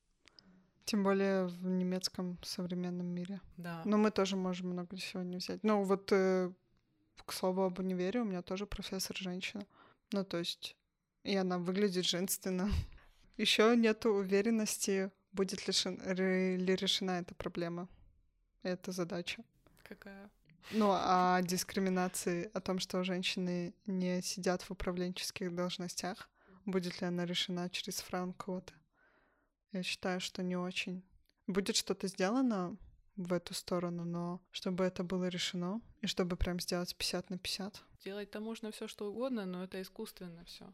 Тем 0.85 1.03
более 1.03 1.47
в 1.47 1.65
немецком 1.65 2.37
современном 2.43 3.07
мире. 3.07 3.41
Да. 3.57 3.81
Но 3.85 3.97
мы 3.97 4.11
тоже 4.11 4.35
можем 4.35 4.69
много 4.69 4.97
сегодня 4.97 5.39
взять. 5.39 5.63
Ну, 5.63 5.83
вот, 5.83 6.11
э, 6.11 6.51
к 7.25 7.33
слову 7.33 7.63
об 7.63 7.79
универе, 7.79 8.21
у 8.21 8.25
меня 8.25 8.43
тоже 8.43 8.67
профессор 8.67 9.17
женщина. 9.17 9.65
Ну, 10.11 10.23
то 10.23 10.37
есть 10.37 10.75
и 11.25 11.35
она 11.35 11.57
выглядит 11.57 12.05
женственно. 12.05 12.69
Еще 13.37 13.75
нет 13.75 14.05
уверенности, 14.05 15.11
будет 15.33 15.67
ли, 15.67 15.73
шин... 15.73 15.99
ли 16.13 16.75
решена 16.75 17.19
эта 17.19 17.35
проблема, 17.35 17.89
эта 18.63 18.91
задача. 18.91 19.43
Какая? 19.83 20.29
Ну, 20.71 20.91
о 20.91 21.41
дискриминации, 21.43 22.49
о 22.53 22.61
том, 22.61 22.79
что 22.79 23.03
женщины 23.03 23.73
не 23.85 24.21
сидят 24.21 24.63
в 24.63 24.71
управленческих 24.71 25.53
должностях, 25.53 26.29
будет 26.65 27.01
ли 27.01 27.07
она 27.07 27.25
решена 27.25 27.69
через 27.69 27.99
Франквота? 27.99 28.73
Я 29.71 29.83
считаю, 29.83 30.19
что 30.21 30.41
не 30.41 30.55
очень. 30.55 31.03
Будет 31.45 31.75
что-то 31.75 32.07
сделано 32.07 32.77
в 33.15 33.33
эту 33.33 33.53
сторону, 33.53 34.05
но 34.05 34.41
чтобы 34.51 34.83
это 34.83 35.03
было 35.03 35.27
решено, 35.27 35.81
и 36.01 36.07
чтобы 36.07 36.35
прям 36.35 36.59
сделать 36.59 36.95
50 36.95 37.29
на 37.29 37.37
50. 37.37 37.83
Делать-то 38.03 38.39
можно 38.39 38.71
все 38.71 38.87
что 38.87 39.09
угодно, 39.11 39.45
но 39.45 39.63
это 39.63 39.81
искусственно 39.81 40.43
все. 40.45 40.73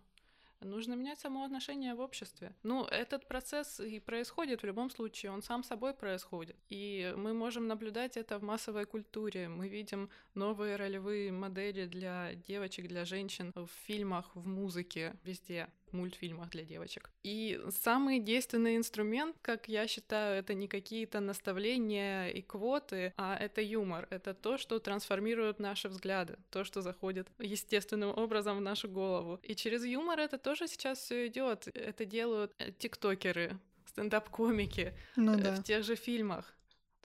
Нужно 0.62 0.94
менять 0.94 1.20
само 1.20 1.44
отношение 1.44 1.96
в 1.96 2.00
обществе. 2.00 2.54
Ну, 2.64 2.86
этот 2.86 3.28
процесс 3.28 3.80
и 3.80 4.00
происходит 4.00 4.62
в 4.62 4.66
любом 4.66 4.90
случае, 4.90 5.32
он 5.32 5.42
сам 5.42 5.64
собой 5.64 5.94
происходит. 5.94 6.56
И 6.70 7.14
мы 7.18 7.34
можем 7.34 7.68
наблюдать 7.68 8.16
это 8.16 8.38
в 8.38 8.44
массовой 8.44 8.86
культуре. 8.86 9.50
Мы 9.50 9.68
видим 9.68 10.10
новые 10.36 10.76
ролевые 10.76 11.32
модели 11.32 11.88
для 11.88 12.36
девочек, 12.36 12.88
для 12.88 13.06
женщин 13.06 13.52
в 13.56 13.68
фильмах, 13.86 14.36
в 14.36 14.48
музыке, 14.48 15.16
везде 15.24 15.68
мультфильмах 15.94 16.50
для 16.50 16.64
девочек. 16.64 17.10
И 17.24 17.62
самый 17.70 18.20
действенный 18.20 18.78
инструмент, 18.78 19.36
как 19.42 19.68
я 19.68 19.88
считаю, 19.88 20.40
это 20.40 20.54
не 20.54 20.68
какие-то 20.68 21.20
наставления 21.20 22.30
и 22.30 22.42
квоты, 22.42 23.14
а 23.18 23.36
это 23.36 23.62
юмор. 23.62 24.08
Это 24.10 24.34
то, 24.34 24.58
что 24.58 24.80
трансформирует 24.80 25.60
наши 25.60 25.90
взгляды, 25.90 26.38
то, 26.50 26.64
что 26.64 26.82
заходит 26.82 27.28
естественным 27.40 28.18
образом 28.18 28.58
в 28.58 28.62
нашу 28.62 28.90
голову. 28.90 29.40
И 29.44 29.56
через 29.56 29.86
юмор 29.86 30.20
это 30.20 30.38
тоже 30.38 30.68
сейчас 30.68 31.00
все 31.00 31.28
идет. 31.28 31.68
Это 31.74 32.06
делают 32.06 32.54
э, 32.60 32.72
тиктокеры, 32.72 33.58
стендап-комики 33.86 34.94
ну, 35.16 35.38
да. 35.38 35.56
в 35.56 35.64
тех 35.64 35.84
же 35.84 35.96
фильмах 35.96 36.56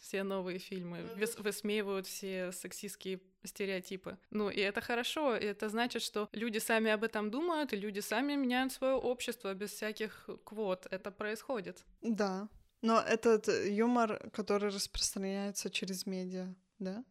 все 0.00 0.22
новые 0.22 0.58
фильмы, 0.58 0.98
выс- 1.16 1.40
высмеивают 1.42 2.06
все 2.06 2.52
сексистские 2.52 3.20
стереотипы. 3.46 4.18
Ну, 4.30 4.50
и 4.50 4.60
это 4.60 4.80
хорошо, 4.80 5.36
и 5.36 5.44
это 5.44 5.68
значит, 5.68 6.02
что 6.02 6.28
люди 6.32 6.58
сами 6.58 6.90
об 6.90 7.04
этом 7.04 7.30
думают, 7.30 7.72
и 7.72 7.76
люди 7.76 8.00
сами 8.00 8.36
меняют 8.36 8.72
свое 8.72 8.94
общество 8.94 9.54
без 9.54 9.72
всяких 9.72 10.28
квот. 10.44 10.86
Это 10.90 11.10
происходит. 11.10 11.84
Да. 12.02 12.48
Но 12.82 13.00
этот 13.00 13.48
юмор, 13.48 14.30
который 14.30 14.70
распространяется 14.70 15.70
через 15.70 16.06
медиа, 16.06 16.54
да? 16.78 17.04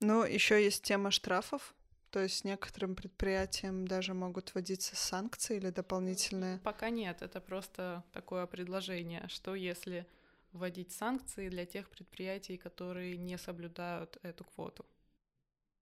Ну, 0.00 0.24
еще 0.24 0.62
есть 0.62 0.84
тема 0.84 1.10
штрафов. 1.10 1.74
То 2.10 2.20
есть 2.20 2.44
некоторым 2.44 2.94
предприятиям 2.94 3.86
даже 3.86 4.14
могут 4.14 4.54
вводиться 4.54 4.96
санкции 4.96 5.56
или 5.58 5.70
дополнительные. 5.70 6.58
Пока 6.60 6.88
нет, 6.88 7.20
это 7.20 7.40
просто 7.40 8.02
такое 8.12 8.46
предложение, 8.46 9.26
что 9.28 9.54
если 9.54 10.06
вводить 10.52 10.92
санкции 10.92 11.50
для 11.50 11.66
тех 11.66 11.90
предприятий, 11.90 12.56
которые 12.56 13.18
не 13.18 13.36
соблюдают 13.36 14.16
эту 14.22 14.44
квоту. 14.44 14.86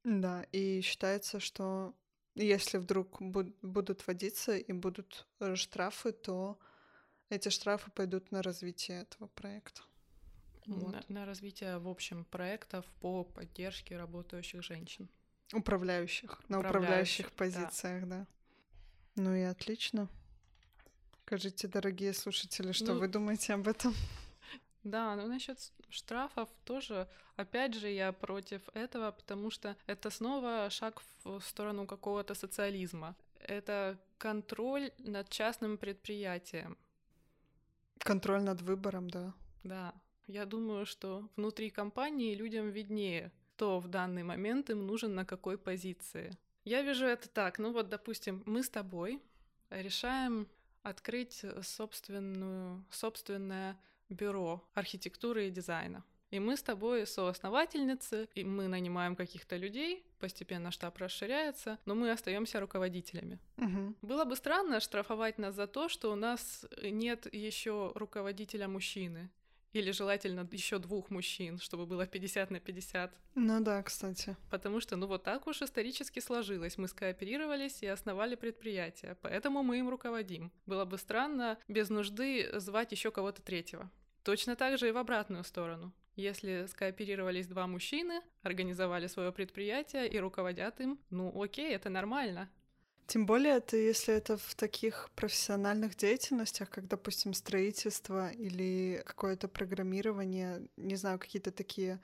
Да, 0.06 0.44
и 0.52 0.82
считается, 0.82 1.40
что 1.40 1.92
если 2.36 2.78
вдруг 2.78 3.20
будут 3.20 4.06
вводиться 4.06 4.56
и 4.56 4.72
будут 4.72 5.26
штрафы, 5.56 6.12
то 6.12 6.60
эти 7.28 7.48
штрафы 7.48 7.90
пойдут 7.90 8.30
на 8.30 8.40
развитие 8.40 9.02
этого 9.02 9.26
проекта. 9.26 9.82
Вот. 10.66 10.92
На, 10.92 11.20
на 11.20 11.26
развитие, 11.26 11.78
в 11.78 11.88
общем, 11.88 12.24
проектов 12.24 12.84
по 13.00 13.24
поддержке 13.24 13.96
работающих 13.96 14.62
женщин. 14.62 15.08
Управляющих, 15.52 16.40
на 16.48 16.60
Управляющих, 16.60 17.26
управляющих 17.26 17.32
позициях, 17.32 18.06
да. 18.06 18.26
Ну 19.16 19.34
и 19.34 19.42
отлично. 19.42 20.08
Скажите, 21.24 21.66
дорогие 21.66 22.12
слушатели, 22.12 22.70
что 22.70 22.94
Ну, 22.94 23.00
вы 23.00 23.08
думаете 23.08 23.54
об 23.54 23.66
этом? 23.66 23.92
Да, 24.86 25.16
ну 25.16 25.26
насчет 25.26 25.58
штрафов 25.88 26.48
тоже, 26.64 27.08
опять 27.34 27.74
же, 27.74 27.90
я 27.90 28.12
против 28.12 28.62
этого, 28.72 29.10
потому 29.10 29.50
что 29.50 29.76
это 29.86 30.10
снова 30.10 30.70
шаг 30.70 31.02
в 31.24 31.40
сторону 31.40 31.88
какого-то 31.88 32.34
социализма. 32.34 33.16
Это 33.40 33.98
контроль 34.16 34.92
над 34.98 35.28
частным 35.28 35.76
предприятием. 35.76 36.78
Контроль 37.98 38.42
над 38.42 38.62
выбором, 38.62 39.10
да. 39.10 39.34
Да, 39.64 39.92
я 40.28 40.46
думаю, 40.46 40.86
что 40.86 41.28
внутри 41.34 41.70
компании 41.70 42.36
людям 42.36 42.70
виднее, 42.70 43.32
кто 43.56 43.80
в 43.80 43.88
данный 43.88 44.22
момент 44.22 44.70
им 44.70 44.86
нужен 44.86 45.16
на 45.16 45.24
какой 45.24 45.58
позиции. 45.58 46.38
Я 46.62 46.82
вижу 46.82 47.06
это 47.06 47.28
так, 47.28 47.58
ну 47.58 47.72
вот, 47.72 47.88
допустим, 47.88 48.44
мы 48.46 48.62
с 48.62 48.70
тобой 48.70 49.20
решаем 49.68 50.46
открыть 50.84 51.44
собственную, 51.62 52.84
собственное 52.92 53.76
бюро 54.08 54.62
архитектуры 54.74 55.48
и 55.48 55.50
дизайна. 55.50 56.04
И 56.30 56.40
мы 56.40 56.56
с 56.56 56.62
тобой 56.62 57.06
соосновательницы, 57.06 58.28
и 58.34 58.42
мы 58.42 58.66
нанимаем 58.66 59.14
каких-то 59.14 59.56
людей, 59.56 60.04
постепенно 60.18 60.72
штаб 60.72 60.98
расширяется, 60.98 61.78
но 61.84 61.94
мы 61.94 62.10
остаемся 62.10 62.58
руководителями. 62.58 63.38
Мгм. 63.56 63.96
Было 64.02 64.24
бы 64.24 64.34
странно 64.34 64.80
штрафовать 64.80 65.38
нас 65.38 65.54
за 65.54 65.66
то, 65.68 65.88
что 65.88 66.12
у 66.12 66.16
нас 66.16 66.66
нет 66.82 67.32
еще 67.32 67.92
руководителя 67.94 68.66
мужчины. 68.66 69.30
Или 69.76 69.90
желательно 69.90 70.48
еще 70.52 70.78
двух 70.78 71.10
мужчин, 71.10 71.58
чтобы 71.58 71.84
было 71.84 72.06
50 72.06 72.50
на 72.50 72.60
50. 72.60 73.12
Ну 73.34 73.60
да, 73.60 73.82
кстати. 73.82 74.34
Потому 74.50 74.80
что, 74.80 74.96
ну 74.96 75.06
вот 75.06 75.22
так 75.22 75.46
уж 75.46 75.60
исторически 75.60 76.18
сложилось. 76.20 76.78
Мы 76.78 76.88
скооперировались 76.88 77.82
и 77.82 77.86
основали 77.86 78.36
предприятие, 78.36 79.18
поэтому 79.20 79.62
мы 79.62 79.78
им 79.78 79.90
руководим. 79.90 80.50
Было 80.64 80.86
бы 80.86 80.96
странно 80.96 81.58
без 81.68 81.90
нужды 81.90 82.58
звать 82.58 82.92
еще 82.92 83.10
кого-то 83.10 83.42
третьего. 83.42 83.90
Точно 84.22 84.56
так 84.56 84.78
же 84.78 84.88
и 84.88 84.92
в 84.92 84.96
обратную 84.96 85.44
сторону. 85.44 85.92
Если 86.14 86.64
скооперировались 86.70 87.46
два 87.46 87.66
мужчины, 87.66 88.22
организовали 88.40 89.08
свое 89.08 89.30
предприятие 89.30 90.08
и 90.08 90.18
руководят 90.18 90.80
им, 90.80 90.98
ну 91.10 91.38
окей, 91.38 91.74
это 91.74 91.90
нормально. 91.90 92.48
Тем 93.06 93.24
более, 93.24 93.58
это 93.58 93.76
если 93.76 94.12
это 94.14 94.36
в 94.36 94.54
таких 94.56 95.10
профессиональных 95.14 95.96
деятельностях, 95.96 96.68
как, 96.70 96.88
допустим, 96.88 97.34
строительство 97.34 98.30
или 98.30 99.02
какое-то 99.06 99.46
программирование, 99.46 100.66
не 100.76 100.96
знаю, 100.96 101.20
какие-то 101.20 101.52
такие 101.52 102.00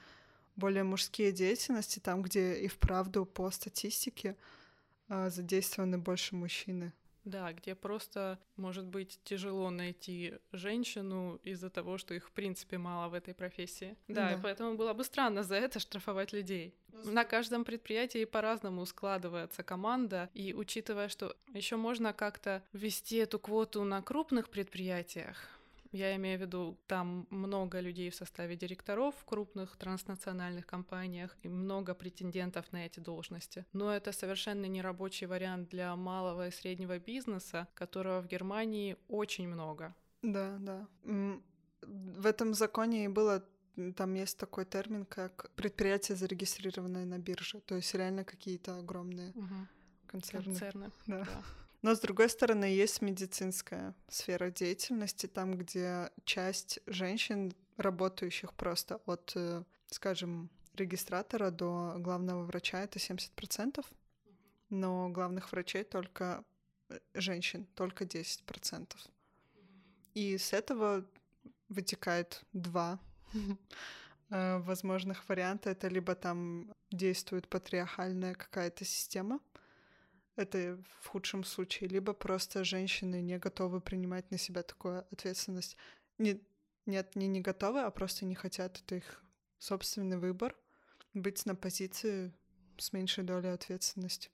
более 0.54 0.85
мужские 0.85 1.32
деятельности, 1.32 1.99
там, 1.99 2.23
где 2.23 2.54
и 2.54 2.68
вправду 2.68 3.25
по 3.25 3.50
статистике 3.50 4.37
а, 5.09 5.28
задействованы 5.28 5.99
больше 5.99 6.37
мужчины. 6.37 6.92
Да, 7.25 7.52
где 7.52 7.75
просто, 7.75 8.38
может 8.57 8.85
быть, 8.85 9.21
тяжело 9.25 9.71
найти 9.71 10.35
женщину 10.52 11.38
из-за 11.45 11.71
того, 11.71 11.97
что 11.99 12.14
их, 12.14 12.29
в 12.29 12.33
принципе, 12.33 12.79
мало 12.79 13.09
в 13.09 13.14
этой 13.14 13.33
профессии. 13.35 13.97
Да, 14.09 14.33
и 14.33 14.35
Да. 14.35 14.41
поэтому 14.43 14.75
было 14.76 14.93
бы 14.93 15.05
странно 15.05 15.43
за 15.45 15.55
это 15.57 15.79
штрафовать 15.79 16.33
людей. 16.33 16.75
На 17.05 17.25
каждом 17.25 17.64
предприятии 17.64 18.25
по-разному 18.25 18.85
складывается 18.87 19.62
команда, 19.62 20.31
и 20.35 20.52
учитывая, 20.55 21.09
что 21.09 21.35
еще 21.55 21.76
можно 21.76 22.12
как-то 22.12 22.62
ввести 22.73 23.17
эту 23.17 23.38
квоту 23.38 23.85
на 23.85 24.02
крупных 24.02 24.50
предприятиях, 24.50 25.37
я 25.92 26.16
имею 26.16 26.38
в 26.38 26.42
виду, 26.42 26.78
там 26.87 27.26
много 27.30 27.80
людей 27.80 28.11
в 28.11 28.14
составе 28.14 28.56
директоров 28.56 29.14
в 29.14 29.25
крупных 29.25 29.76
транснациональных 29.76 30.66
компаниях 30.66 31.37
и 31.42 31.49
много 31.49 31.94
претендентов 31.94 32.72
на 32.72 32.87
эти 32.87 33.00
должности. 33.00 33.64
Но 33.72 33.94
это 33.94 34.12
совершенно 34.12 34.66
не 34.66 34.82
рабочий 34.82 35.26
вариант 35.26 35.68
для 35.68 35.94
малого 35.96 36.48
и 36.48 36.50
среднего 36.50 36.98
бизнеса, 36.98 37.68
которого 37.74 38.22
в 38.22 38.26
Германии 38.26 38.96
очень 39.09 39.48
много. 39.48 39.94
Да, 40.22 40.57
да. 40.61 40.87
В 41.83 42.26
этом 42.26 42.55
законе 42.55 43.05
и 43.05 43.09
было, 43.09 43.44
там 43.96 44.14
есть 44.14 44.38
такой 44.38 44.64
термин, 44.64 45.05
как 45.05 45.50
предприятие, 45.57 46.16
зарегистрированное 46.16 47.05
на 47.05 47.18
бирже. 47.18 47.61
То 47.61 47.76
есть 47.76 47.94
реально 47.94 48.24
какие-то 48.24 48.78
огромные 48.78 49.35
концерны. 50.07 50.44
Концерны. 50.44 50.90
Да. 51.07 51.24
да. 51.24 51.42
Но, 51.83 51.97
с 51.97 52.01
другой 52.01 52.29
стороны, 52.29 52.64
есть 52.64 53.03
медицинская 53.03 53.95
сфера 54.09 54.51
деятельности, 54.51 55.27
там, 55.27 55.57
где 55.57 56.11
часть 56.25 56.79
женщин, 56.87 57.53
работающих 57.77 58.55
просто 58.55 59.01
от, 59.07 59.33
э, 59.35 59.64
скажем, 59.88 60.49
регистратора 60.75 61.51
до 61.51 61.97
главного 61.99 62.45
врача, 62.45 62.83
это 62.85 63.01
70%, 63.01 63.85
но 64.71 65.09
главных 65.09 65.51
врачей 65.51 65.83
только 65.83 66.45
э, 66.88 66.99
женщин, 67.14 67.66
только 67.75 68.05
10%. 68.05 68.97
И 70.14 70.38
с 70.38 70.53
этого 70.53 71.05
вытекает 71.68 72.45
два 72.53 73.01
э, 74.31 74.59
возможных 74.59 75.29
варианта. 75.29 75.71
Это 75.71 75.88
либо 75.88 76.14
там 76.14 76.73
действует 76.90 77.49
патриархальная 77.49 78.35
какая-то 78.35 78.85
система, 78.85 79.40
это 80.37 80.83
в 81.01 81.09
худшем 81.09 81.45
случае, 81.45 81.90
либо 81.90 82.12
просто 82.12 82.64
женщины 82.64 83.21
не 83.21 83.38
готовы 83.38 83.81
принимать 83.81 84.31
на 84.31 84.38
себя 84.38 84.62
такую 84.62 85.07
ответственность. 85.12 85.77
Не, 86.18 86.40
нет, 86.87 87.14
не 87.16 87.27
не 87.27 87.40
готовы, 87.40 87.81
а 87.81 87.90
просто 87.90 88.25
не 88.25 88.35
хотят. 88.35 88.81
Это 88.81 88.97
их 88.97 89.23
собственный 89.59 90.18
выбор 90.18 90.57
быть 91.14 91.45
на 91.47 91.55
позиции 91.55 92.33
с 92.79 92.92
меньшей 92.92 93.25
долей 93.25 93.51
ответственности. 93.51 94.31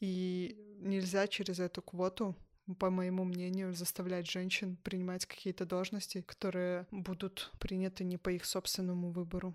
И 0.00 0.56
нельзя 0.80 1.26
через 1.26 1.60
эту 1.60 1.80
квоту, 1.82 2.34
по 2.78 2.90
моему 2.90 3.24
мнению, 3.24 3.74
заставлять 3.74 4.28
женщин 4.28 4.76
принимать 4.82 5.26
какие-то 5.26 5.64
должности, 5.64 6.20
которые 6.22 6.86
будут 6.90 7.50
приняты 7.58 8.04
не 8.04 8.18
по 8.18 8.30
их 8.30 8.44
собственному 8.44 9.10
выбору. 9.10 9.54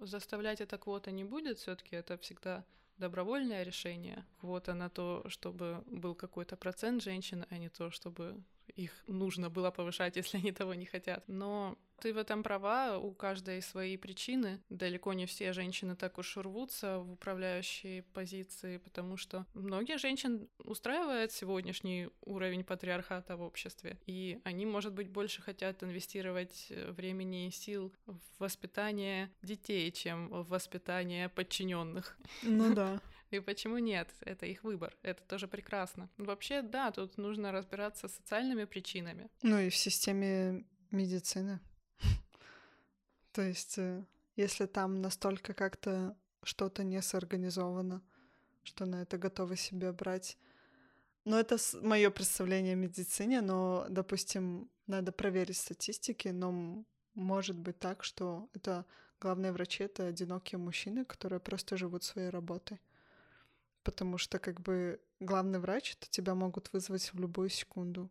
Заставлять 0.00 0.60
это 0.60 0.78
квота 0.78 1.10
не 1.10 1.24
будет, 1.24 1.58
все-таки 1.58 1.96
это 1.96 2.18
всегда 2.18 2.64
добровольное 2.98 3.62
решение. 3.62 4.24
Квота 4.40 4.74
на 4.74 4.88
то, 4.88 5.24
чтобы 5.28 5.82
был 5.86 6.14
какой-то 6.14 6.56
процент 6.56 7.02
женщин, 7.02 7.46
а 7.50 7.58
не 7.58 7.68
то, 7.68 7.90
чтобы 7.90 8.42
их 8.76 8.92
нужно 9.06 9.50
было 9.50 9.70
повышать, 9.70 10.16
если 10.20 10.38
они 10.38 10.52
того 10.52 10.74
не 10.74 10.86
хотят. 10.86 11.24
Но 11.26 11.76
ты 12.00 12.12
в 12.12 12.16
этом 12.18 12.42
права, 12.42 12.98
у 12.98 13.12
каждой 13.12 13.60
свои 13.60 13.96
причины. 13.96 14.60
Далеко 14.68 15.12
не 15.14 15.26
все 15.26 15.52
женщины 15.52 15.96
так 15.96 16.18
уж 16.18 16.36
рвутся 16.36 16.98
в 17.00 17.12
управляющие 17.12 18.02
позиции, 18.14 18.78
потому 18.78 19.16
что 19.16 19.46
многие 19.54 19.98
женщин 19.98 20.48
устраивает 20.58 21.32
сегодняшний 21.32 22.08
уровень 22.24 22.64
патриархата 22.64 23.36
в 23.36 23.42
обществе, 23.42 23.98
и 24.06 24.40
они, 24.44 24.64
может 24.64 24.92
быть, 24.92 25.08
больше 25.08 25.42
хотят 25.42 25.82
инвестировать 25.82 26.68
э, 26.70 26.92
времени 26.92 27.48
и 27.48 27.50
сил 27.50 27.92
в 28.06 28.20
воспитание 28.38 29.30
детей, 29.42 29.90
чем 29.90 30.28
в 30.28 30.48
воспитание 30.48 31.28
подчиненных. 31.28 32.16
Ну 32.42 32.74
да. 32.74 33.00
И 33.30 33.40
почему 33.40 33.78
нет? 33.78 34.08
Это 34.20 34.46
их 34.46 34.64
выбор. 34.64 34.96
Это 35.02 35.22
тоже 35.22 35.48
прекрасно. 35.48 36.08
Вообще, 36.16 36.62
да, 36.62 36.90
тут 36.90 37.18
нужно 37.18 37.52
разбираться 37.52 38.08
с 38.08 38.14
социальными 38.14 38.64
причинами. 38.64 39.28
Ну 39.42 39.58
и 39.58 39.68
в 39.68 39.76
системе 39.76 40.64
медицины. 40.90 41.60
То 43.32 43.42
есть, 43.42 43.78
э, 43.78 44.04
если 44.36 44.66
там 44.66 45.02
настолько 45.02 45.54
как-то 45.54 46.16
что-то 46.42 46.84
не 46.84 47.02
сорганизовано, 47.02 48.02
что 48.62 48.86
на 48.86 49.02
это 49.02 49.18
готовы 49.18 49.56
себе 49.56 49.92
брать. 49.92 50.38
Ну, 51.24 51.36
это 51.36 51.58
мое 51.82 52.10
представление 52.10 52.72
о 52.72 52.76
медицине, 52.76 53.40
но, 53.40 53.86
допустим, 53.90 54.70
надо 54.86 55.12
проверить 55.12 55.56
статистики, 55.56 56.28
но 56.28 56.84
может 57.14 57.58
быть 57.58 57.78
так, 57.78 58.04
что 58.04 58.48
это 58.54 58.86
главные 59.20 59.52
врачи— 59.52 59.84
это 59.84 60.06
одинокие 60.06 60.58
мужчины, 60.58 61.04
которые 61.04 61.40
просто 61.40 61.76
живут 61.76 62.04
своей 62.04 62.30
работой. 62.30 62.80
Потому 63.88 64.18
что, 64.18 64.38
как 64.38 64.60
бы, 64.60 65.00
главный 65.18 65.58
врач, 65.58 65.96
это 65.96 66.10
тебя 66.10 66.34
могут 66.34 66.70
вызвать 66.74 67.10
в 67.14 67.18
любую 67.18 67.48
секунду, 67.48 68.10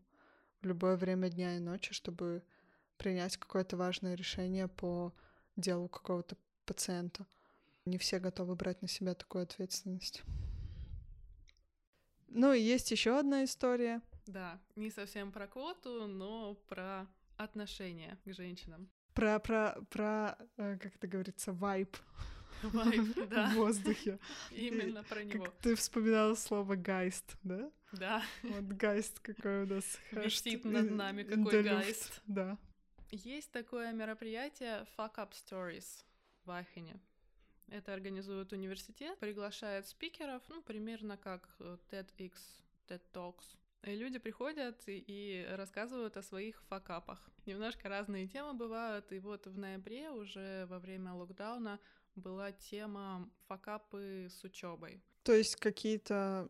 в 0.60 0.66
любое 0.66 0.98
время 0.98 1.30
дня 1.30 1.56
и 1.56 1.60
ночи, 1.60 1.94
чтобы 1.94 2.42
принять 2.98 3.38
какое-то 3.38 3.78
важное 3.78 4.16
решение 4.16 4.68
по 4.70 5.14
делу 5.56 5.88
какого-то 5.88 6.36
пациента. 6.66 7.28
Не 7.86 8.00
все 8.00 8.18
готовы 8.18 8.56
брать 8.56 8.82
на 8.82 8.88
себя 8.88 9.14
такую 9.14 9.44
ответственность. 9.44 10.24
Ну 12.28 12.54
и 12.54 12.60
есть 12.60 12.90
еще 12.90 13.20
одна 13.20 13.44
история. 13.44 14.02
Да, 14.26 14.60
не 14.76 14.90
совсем 14.90 15.32
про 15.32 15.46
квоту, 15.46 16.08
но 16.08 16.56
про 16.68 17.06
отношение 17.36 18.18
к 18.26 18.34
женщинам. 18.34 18.90
Про, 19.14 19.38
про, 19.38 19.78
про, 19.92 20.40
э, 20.58 20.80
как 20.82 20.96
это 20.96 21.06
говорится, 21.06 21.54
вайп 21.54 21.96
В 22.64 23.54
воздухе. 23.56 24.20
именно 24.52 25.04
про 25.04 25.24
него. 25.24 25.48
Ты 25.62 25.76
вспоминала 25.76 26.36
слово 26.36 26.76
гайст, 26.76 27.36
да? 27.44 27.72
Да, 27.94 28.24
Вот 28.44 28.64
гайст 28.64 29.20
какой 29.20 29.64
у 29.64 29.66
нас. 29.68 30.00
Висит 30.12 30.64
хэштег- 30.66 30.68
над 30.68 30.86
in- 30.88 30.96
нами 30.96 31.24
какой 31.24 31.64
гайст. 31.64 32.22
Да. 32.28 32.58
Есть 33.12 33.52
такое 33.52 33.94
мероприятие 33.94 34.86
Fuck 34.98 35.16
Up 35.16 35.32
Stories 35.32 36.04
в 36.46 36.52
Ахене. 36.52 37.00
Это 37.70 37.94
организует 37.94 38.52
университет, 38.54 39.18
приглашает 39.20 39.86
спикеров, 39.88 40.42
ну, 40.50 40.62
примерно 40.62 41.18
как 41.18 41.50
э, 41.60 41.78
TEDx, 41.92 42.34
TED 42.88 43.02
Talks. 43.14 43.44
И 43.84 43.96
люди 43.96 44.20
приходят 44.20 44.82
и 44.88 45.46
рассказывают 45.52 46.18
о 46.18 46.22
своих 46.24 46.62
факапах. 46.64 47.30
Немножко 47.46 47.88
разные 47.90 48.28
темы 48.28 48.54
бывают, 48.54 49.12
и 49.12 49.20
вот 49.20 49.48
в 49.48 49.58
ноябре 49.58 50.10
уже 50.10 50.66
во 50.66 50.80
время 50.80 51.14
локдауна 51.14 51.80
была 52.18 52.52
тема 52.52 53.30
факапы 53.48 54.28
с 54.30 54.44
учебой. 54.44 55.02
То 55.24 55.34
есть 55.34 55.56
какие-то... 55.56 56.50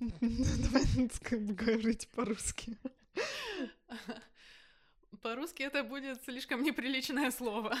Давай 0.00 1.44
говорить 1.54 2.08
по-русски. 2.08 2.76
По-русски 5.20 5.62
это 5.62 5.84
будет 5.84 6.22
слишком 6.24 6.62
неприличное 6.62 7.30
слово. 7.30 7.76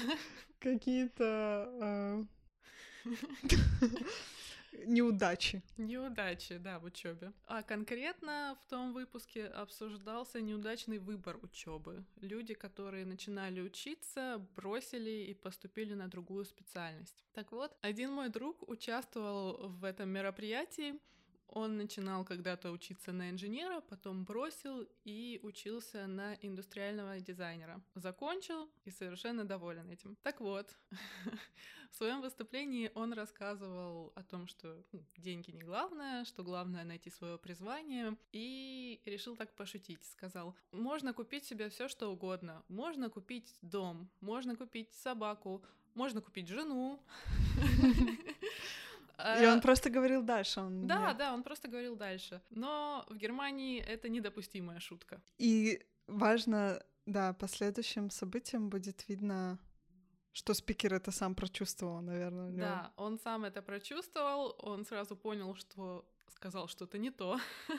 Какие-то 0.60 1.68
а, 1.80 2.24
неудачи. 4.86 5.62
Неудачи, 5.76 6.56
да, 6.58 6.78
в 6.78 6.84
учебе. 6.84 7.32
А 7.46 7.62
конкретно 7.62 8.56
в 8.62 8.66
том 8.68 8.92
выпуске 8.92 9.46
обсуждался 9.46 10.40
неудачный 10.40 10.98
выбор 10.98 11.38
учебы. 11.42 12.04
Люди, 12.20 12.54
которые 12.54 13.04
начинали 13.04 13.60
учиться, 13.60 14.44
бросили 14.56 15.10
и 15.10 15.34
поступили 15.34 15.94
на 15.94 16.08
другую 16.08 16.44
специальность. 16.44 17.24
Так 17.32 17.52
вот, 17.52 17.76
один 17.80 18.12
мой 18.12 18.28
друг 18.28 18.68
участвовал 18.68 19.68
в 19.68 19.84
этом 19.84 20.08
мероприятии, 20.08 20.94
он 21.52 21.76
начинал 21.76 22.24
когда-то 22.24 22.70
учиться 22.70 23.12
на 23.12 23.30
инженера, 23.30 23.80
потом 23.80 24.24
бросил 24.24 24.86
и 25.04 25.38
учился 25.42 26.06
на 26.06 26.34
индустриального 26.40 27.20
дизайнера. 27.20 27.82
Закончил 27.94 28.70
и 28.84 28.90
совершенно 28.90 29.44
доволен 29.44 29.90
этим. 29.90 30.16
Так 30.22 30.40
вот, 30.40 30.74
в 31.90 31.94
своем 31.94 32.22
выступлении 32.22 32.90
он 32.94 33.12
рассказывал 33.12 34.12
о 34.16 34.22
том, 34.22 34.46
что 34.46 34.82
ну, 34.92 35.04
деньги 35.18 35.50
не 35.50 35.62
главное, 35.62 36.24
что 36.24 36.42
главное 36.42 36.84
найти 36.84 37.10
свое 37.10 37.36
призвание, 37.36 38.16
и 38.32 39.00
решил 39.04 39.36
так 39.36 39.54
пошутить. 39.54 40.02
Сказал, 40.04 40.56
можно 40.72 41.12
купить 41.12 41.44
себе 41.44 41.68
все, 41.68 41.88
что 41.88 42.10
угодно. 42.10 42.64
Можно 42.68 43.10
купить 43.10 43.54
дом, 43.60 44.10
можно 44.20 44.56
купить 44.56 44.92
собаку, 44.94 45.62
можно 45.94 46.22
купить 46.22 46.48
жену. 46.48 46.98
И 49.18 49.46
он 49.46 49.60
просто 49.60 49.90
говорил 49.90 50.22
дальше. 50.22 50.60
Он 50.60 50.86
да, 50.86 51.08
нет. 51.08 51.16
да, 51.18 51.34
он 51.34 51.42
просто 51.42 51.68
говорил 51.68 51.96
дальше. 51.96 52.40
Но 52.50 53.04
в 53.08 53.16
Германии 53.16 53.80
это 53.80 54.08
недопустимая 54.08 54.80
шутка. 54.80 55.20
И 55.38 55.80
важно, 56.06 56.82
да, 57.06 57.32
по 57.32 57.48
следующим 57.48 58.10
событиям 58.10 58.68
будет 58.68 59.08
видно, 59.08 59.58
что 60.32 60.54
спикер 60.54 60.94
это 60.94 61.10
сам 61.10 61.34
прочувствовал, 61.34 62.00
наверное. 62.02 62.50
Да, 62.50 62.92
он 62.96 63.18
сам 63.18 63.44
это 63.44 63.62
прочувствовал, 63.62 64.56
он 64.58 64.84
сразу 64.84 65.16
понял, 65.16 65.54
что 65.54 66.04
сказал 66.28 66.68
что-то 66.68 66.98
не 66.98 67.10
то. 67.10 67.38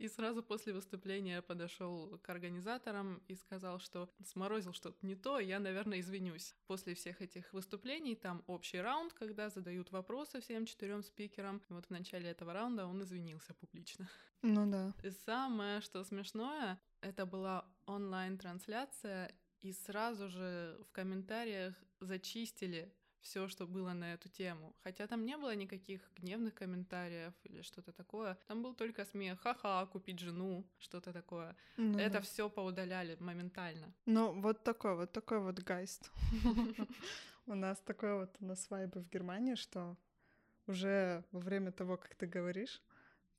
И 0.00 0.08
сразу 0.08 0.42
после 0.42 0.72
выступления 0.72 1.42
подошел 1.42 2.18
к 2.22 2.30
организаторам 2.30 3.22
и 3.28 3.34
сказал, 3.34 3.78
что 3.78 4.08
сморозил 4.24 4.72
что-то 4.72 5.06
не 5.06 5.14
то, 5.14 5.38
я, 5.38 5.58
наверное, 5.58 6.00
извинюсь. 6.00 6.54
После 6.66 6.94
всех 6.94 7.20
этих 7.20 7.52
выступлений 7.52 8.16
там 8.16 8.42
общий 8.46 8.80
раунд, 8.80 9.12
когда 9.12 9.50
задают 9.50 9.92
вопросы 9.92 10.40
всем 10.40 10.64
четырем 10.64 11.02
спикерам. 11.02 11.60
И 11.68 11.72
вот 11.74 11.84
в 11.84 11.90
начале 11.90 12.30
этого 12.30 12.54
раунда 12.54 12.86
он 12.86 13.02
извинился 13.02 13.52
публично. 13.52 14.08
Ну 14.40 14.70
да. 14.70 14.94
И 15.02 15.10
самое, 15.10 15.82
что 15.82 16.02
смешное, 16.02 16.80
это 17.02 17.26
была 17.26 17.66
онлайн-трансляция, 17.84 19.30
и 19.60 19.70
сразу 19.74 20.30
же 20.30 20.78
в 20.88 20.92
комментариях 20.92 21.74
зачистили 22.00 22.90
все, 23.20 23.48
что 23.48 23.66
было 23.66 23.92
на 23.92 24.14
эту 24.14 24.28
тему. 24.28 24.74
Хотя 24.84 25.06
там 25.06 25.24
не 25.24 25.36
было 25.36 25.54
никаких 25.54 26.00
гневных 26.16 26.54
комментариев 26.54 27.34
или 27.44 27.62
что-то 27.62 27.92
такое. 27.92 28.36
Там 28.46 28.62
был 28.62 28.74
только 28.74 29.04
смех, 29.04 29.40
ха-ха, 29.40 29.86
купить 29.86 30.18
жену, 30.18 30.64
что-то 30.78 31.12
такое. 31.12 31.56
Ну, 31.76 31.98
Это 31.98 32.18
да. 32.18 32.20
все 32.20 32.48
поудаляли 32.48 33.16
моментально. 33.20 33.92
Ну, 34.06 34.40
вот 34.40 34.64
такой, 34.64 34.96
вот 34.96 35.12
такой 35.12 35.40
вот 35.40 35.58
гайст. 35.60 36.10
У 37.46 37.54
нас 37.54 37.80
такой 37.80 38.18
вот 38.20 38.36
у 38.40 38.44
нас 38.44 38.70
вайбы 38.70 39.00
в 39.00 39.08
Германии, 39.08 39.56
что 39.56 39.96
уже 40.66 41.24
во 41.32 41.40
время 41.40 41.72
того, 41.72 41.96
как 41.96 42.14
ты 42.14 42.26
говоришь, 42.26 42.82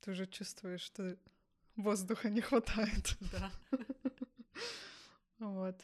ты 0.00 0.10
уже 0.10 0.26
чувствуешь, 0.26 0.82
что 0.82 1.16
воздуха 1.76 2.28
не 2.28 2.40
хватает. 2.40 3.16
Да. 3.32 3.50
Вот. 5.38 5.76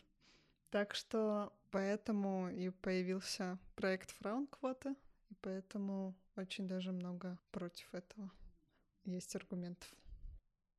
Так 0.71 0.95
что 0.95 1.53
поэтому 1.71 2.51
и 2.51 2.71
появился 2.71 3.59
проект 3.75 4.11
Фраунквота, 4.13 4.95
и 5.31 5.35
поэтому 5.41 6.15
очень 6.37 6.67
даже 6.67 6.93
много 6.93 7.39
против 7.51 7.93
этого 7.95 8.31
есть 9.05 9.35
аргументов. 9.37 9.93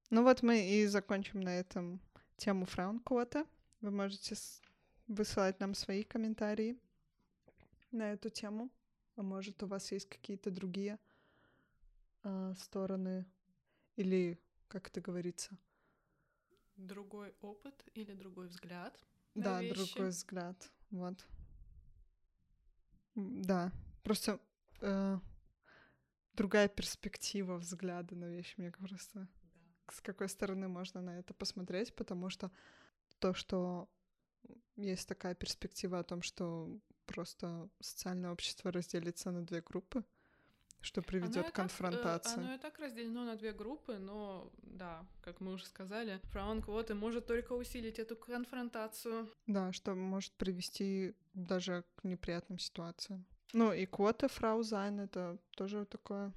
Ну 0.09 0.23
вот 0.23 0.41
мы 0.41 0.67
и 0.67 0.85
закончим 0.87 1.41
на 1.41 1.59
этом 1.59 2.01
тему 2.37 2.65
Фраунквота. 2.65 3.45
Вы 3.81 3.91
можете 3.91 4.35
высылать 5.07 5.59
нам 5.59 5.73
свои 5.73 6.03
комментарии 6.03 6.77
на 7.91 8.13
эту 8.13 8.29
тему. 8.29 8.69
А 9.15 9.21
может, 9.21 9.61
у 9.63 9.67
вас 9.67 9.91
есть 9.91 10.09
какие-то 10.09 10.49
другие 10.49 10.97
э, 12.23 12.53
стороны 12.57 13.25
или, 13.97 14.39
как 14.67 14.87
это 14.87 15.01
говорится? 15.01 15.57
Другой 16.77 17.33
опыт 17.41 17.83
или 17.93 18.13
другой 18.13 18.47
взгляд 18.47 18.97
да, 19.35 19.61
вещи. 19.61 19.75
другой 19.75 20.09
взгляд. 20.09 20.71
Вот. 20.91 21.25
Да. 23.15 23.71
Просто 24.03 24.39
э, 24.81 25.19
другая 26.33 26.67
перспектива 26.67 27.57
взгляда 27.57 28.15
на 28.15 28.25
вещи, 28.25 28.55
мне 28.57 28.71
кажется. 28.71 29.11
Да. 29.13 29.27
С 29.91 30.01
какой 30.01 30.29
стороны 30.29 30.67
можно 30.67 31.01
на 31.01 31.19
это 31.19 31.33
посмотреть, 31.33 31.95
потому 31.95 32.29
что 32.29 32.51
то, 33.19 33.33
что 33.33 33.89
есть 34.75 35.07
такая 35.07 35.35
перспектива 35.35 35.99
о 35.99 36.03
том, 36.03 36.21
что 36.21 36.79
просто 37.05 37.69
социальное 37.79 38.31
общество 38.31 38.71
разделится 38.71 39.31
на 39.31 39.43
две 39.43 39.61
группы, 39.61 40.03
что 40.81 41.01
приведет 41.01 41.51
к 41.51 41.55
конфронтации. 41.55 42.35
Так, 42.35 42.37
оно 42.37 42.53
и 42.53 42.57
так 42.57 42.79
разделено 42.79 43.25
на 43.25 43.35
две 43.35 43.51
группы, 43.51 43.97
но 43.97 44.51
да, 44.61 45.05
как 45.21 45.41
мы 45.41 45.53
уже 45.53 45.65
сказали, 45.65 46.19
фраун 46.31 46.61
квоты 46.61 46.95
может 46.95 47.25
только 47.25 47.53
усилить 47.53 47.99
эту 47.99 48.15
конфронтацию. 48.15 49.29
Да, 49.47 49.73
что 49.73 49.95
может 49.95 50.33
привести 50.33 51.13
даже 51.33 51.83
к 51.95 52.03
неприятным 52.03 52.59
ситуациям. 52.59 53.25
Ну 53.53 53.73
и 53.73 53.85
квоты 53.85 54.27
фраузайн 54.27 54.99
это 54.99 55.37
тоже 55.55 55.85
такое 55.85 56.31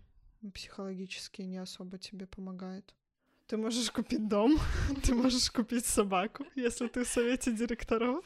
психологически 0.55 1.42
не 1.42 1.59
особо 1.59 1.98
тебе 1.98 2.26
помогает. 2.26 2.94
Ты 3.46 3.57
можешь 3.57 3.90
купить 3.90 4.28
дом, 4.28 4.59
ты 5.05 5.14
можешь 5.14 5.50
купить 5.50 5.85
собаку, 5.85 6.44
если 6.57 6.88
ты 6.88 7.05
в 7.05 7.09
совете 7.09 7.52
директоров, 7.52 8.24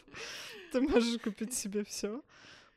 ты 0.72 0.81
можешь 0.81 1.20
купить 1.20 1.52
себе 1.52 1.85
все 1.85 2.22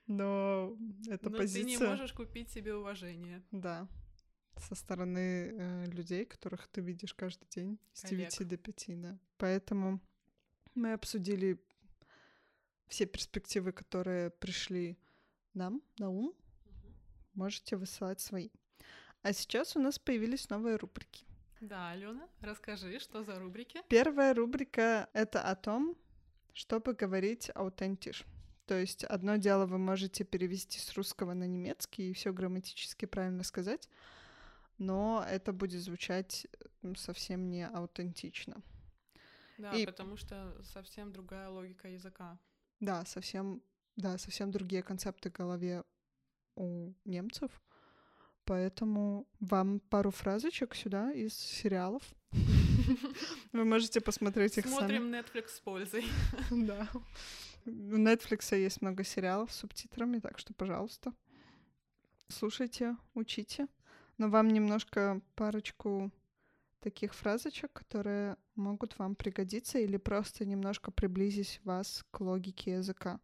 но 0.10 0.76
эта 1.08 1.30
но 1.30 1.38
позиция... 1.38 1.78
ты 1.78 1.84
не 1.84 1.89
можешь 1.89 2.13
купить 2.13 2.50
себе 2.50 2.76
уважение. 2.76 3.41
Да, 3.52 3.88
со 4.60 4.76
стороны 4.76 5.54
э, 5.54 5.86
людей, 5.86 6.26
которых 6.26 6.67
ты 6.67 6.82
видишь 6.82 7.13
каждый 7.13 7.48
день 7.50 7.80
с 7.93 8.02
Коллег. 8.02 8.30
9 8.32 8.48
до 8.48 8.58
5, 8.58 9.02
да. 9.02 9.19
Поэтому 9.38 10.02
мы 10.76 10.93
обсудили 10.93 11.63
все 12.88 13.06
перспективы, 13.06 13.72
которые 13.72 14.32
пришли 14.32 14.98
нам 15.54 15.82
на 15.98 16.10
ум. 16.10 16.28
Угу. 16.28 16.36
Можете 17.36 17.78
высылать 17.78 18.19
свои. 18.19 18.50
А 19.22 19.32
сейчас 19.34 19.76
у 19.76 19.80
нас 19.80 20.00
появились 20.00 20.50
новые 20.50 20.76
рубрики. 20.78 21.26
Да, 21.62 21.91
Алена, 21.91 22.28
расскажи, 22.41 23.00
что 23.00 23.24
за 23.24 23.38
рубрики? 23.38 23.82
Первая 23.89 24.34
рубрика— 24.34 25.10
это 25.13 25.41
о 25.41 25.56
том, 25.56 25.95
чтобы 26.54 26.93
говорить 26.93 27.52
аутентиш. 27.54 28.26
То 28.70 28.80
есть 28.80 29.04
одно 29.04 29.38
дело 29.38 29.66
вы 29.66 29.80
можете 29.80 30.24
перевести 30.24 30.78
с 30.78 30.94
русского 30.94 31.34
на 31.34 31.46
немецкий 31.46 32.12
и 32.12 32.14
все 32.14 32.32
грамматически 32.32 33.06
правильно 33.06 33.44
сказать, 33.44 33.90
но 34.78 35.26
это 35.28 35.54
будет 35.54 35.82
звучать 35.82 36.46
совсем 36.96 37.50
не 37.50 37.66
аутентично. 37.66 38.62
Да, 39.58 39.72
и... 39.72 39.88
потому 39.88 40.18
что 40.18 40.56
совсем 40.62 41.12
другая 41.12 41.50
логика 41.50 41.88
языка. 41.88 42.38
Да, 42.80 43.06
совсем, 43.06 43.64
да, 43.96 44.20
совсем 44.20 44.52
другие 44.52 44.84
концепты 44.84 45.32
в 45.32 45.34
голове 45.34 45.84
у 46.56 46.94
немцев. 47.06 47.50
Поэтому 48.46 49.28
вам 49.40 49.80
пару 49.80 50.12
фразочек 50.12 50.76
сюда 50.76 51.12
из 51.12 51.34
сериалов. 51.34 52.04
Вы 53.52 53.66
можете 53.66 54.00
посмотреть 54.00 54.60
их 54.60 54.66
сами. 54.66 54.78
Смотрим 54.78 55.12
Netflix 55.12 55.48
с 55.56 55.60
пользой. 55.60 56.06
Да. 56.52 56.88
У 57.65 57.98
Netflix 57.98 58.58
есть 58.58 58.82
много 58.82 59.04
сериалов 59.04 59.52
с 59.52 59.58
субтитрами, 59.58 60.19
так 60.19 60.39
что, 60.39 60.54
пожалуйста, 60.54 61.13
слушайте, 62.28 62.95
учите. 63.13 63.67
Но 64.17 64.30
вам 64.30 64.50
немножко 64.50 65.22
парочку 65.36 66.12
таких 66.80 67.13
фразочек, 67.13 67.72
которые 67.74 68.38
могут 68.56 68.98
вам 68.98 69.15
пригодиться 69.15 69.80
или 69.80 69.98
просто 69.98 70.45
немножко 70.45 70.91
приблизить 70.91 71.62
вас 71.63 72.06
к 72.12 72.19
логике 72.22 72.74
языка, 72.74 73.19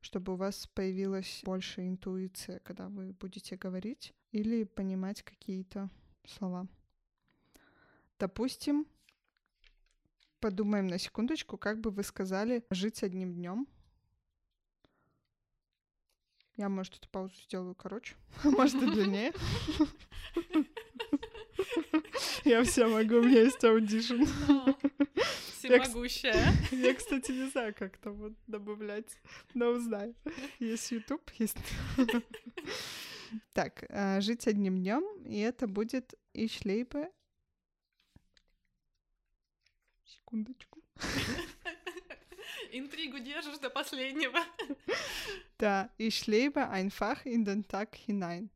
чтобы 0.00 0.34
у 0.34 0.36
вас 0.36 0.66
появилась 0.74 1.40
больше 1.44 1.86
интуиция, 1.86 2.58
когда 2.60 2.88
вы 2.88 3.12
будете 3.12 3.56
говорить 3.56 4.14
или 4.32 4.64
понимать 4.64 5.22
какие-то 5.22 5.90
слова. 6.24 6.66
Допустим, 8.18 8.86
подумаем 10.40 10.86
на 10.86 10.98
секундочку, 10.98 11.56
как 11.56 11.80
бы 11.80 11.90
вы 11.90 12.02
сказали 12.02 12.64
«жить 12.70 13.02
одним 13.02 13.34
днем». 13.34 13.68
Я, 16.56 16.68
может, 16.68 16.96
эту 16.96 17.08
паузу 17.08 17.34
сделаю 17.42 17.74
короче, 17.74 18.16
может, 18.44 18.82
и 18.82 18.86
длиннее. 18.86 19.32
Я 22.44 22.62
все 22.64 22.86
могу, 22.86 23.16
у 23.16 23.22
меня 23.22 23.42
есть 23.42 23.64
Audition. 23.64 24.24
Всемогущая. 25.52 26.52
Я, 26.70 26.94
кстати, 26.94 27.32
не 27.32 27.48
знаю, 27.50 27.74
как 27.74 27.98
там 27.98 28.14
вот 28.14 28.32
добавлять, 28.46 29.16
но 29.54 29.68
узнаю. 29.68 30.14
Есть 30.58 30.90
YouTube, 30.90 31.30
есть... 31.38 31.56
Так, 33.52 33.84
а, 33.90 34.20
жить 34.20 34.48
одним 34.48 34.78
днем, 34.78 35.04
и 35.24 35.38
это 35.38 35.68
будет 35.68 36.14
Ich 36.34 36.64
lebe... 36.64 37.10
Секундочку. 40.30 40.80
Интригу 42.72 43.18
держишь 43.18 43.58
до 43.58 43.70
последнего. 43.70 44.38
Да, 45.58 45.90
ich 45.98 46.26
lebe 46.26 46.70
einfach 46.70 47.26
in 47.26 47.44
den 47.44 47.66
Tag 47.68 47.94
hinein. 48.06 48.48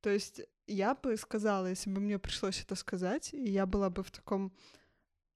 То 0.00 0.10
есть 0.10 0.40
я 0.66 0.94
бы 0.94 1.16
сказала, 1.16 1.66
если 1.68 1.90
бы 1.90 2.00
мне 2.00 2.18
пришлось 2.18 2.60
это 2.60 2.74
сказать, 2.74 3.32
и 3.32 3.50
я 3.50 3.64
была 3.64 3.90
бы 3.90 4.02
в 4.02 4.10
таком 4.10 4.52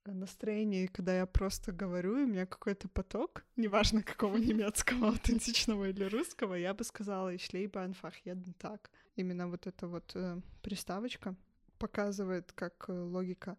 настроении, 0.05 0.87
когда 0.87 1.17
я 1.17 1.27
просто 1.27 1.71
говорю, 1.71 2.17
и 2.19 2.25
у 2.25 2.27
меня 2.27 2.47
какой-то 2.47 2.89
поток, 2.89 3.45
неважно 3.55 4.03
какого 4.13 4.37
немецкого, 4.37 5.11
аутентичного 5.11 5.91
или 5.91 6.05
русского, 6.05 6.55
я 6.55 6.75
бы 6.75 6.83
сказала 6.85 7.33
«Ich 7.35 7.53
lebe 7.53 7.77
einfach 7.77 8.15
jeden 8.25 8.55
Tag». 8.59 8.81
Именно 9.15 9.49
вот 9.49 9.67
эта 9.67 9.87
вот 9.87 10.11
э, 10.17 10.41
приставочка 10.63 11.37
показывает, 11.79 12.51
как 12.53 12.87
э, 12.89 12.93
логика 12.93 13.59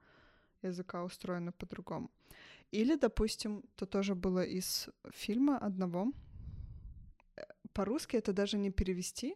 языка 0.68 1.04
устроена 1.04 1.52
по-другому. 1.52 2.12
Или, 2.72 2.96
допустим, 2.96 3.64
то 3.76 3.86
тоже 3.86 4.16
было 4.16 4.44
из 4.44 4.90
фильма 5.12 5.58
одного. 5.58 6.12
По-русски 7.74 8.18
это 8.18 8.34
даже 8.34 8.58
не 8.58 8.72
перевести, 8.72 9.36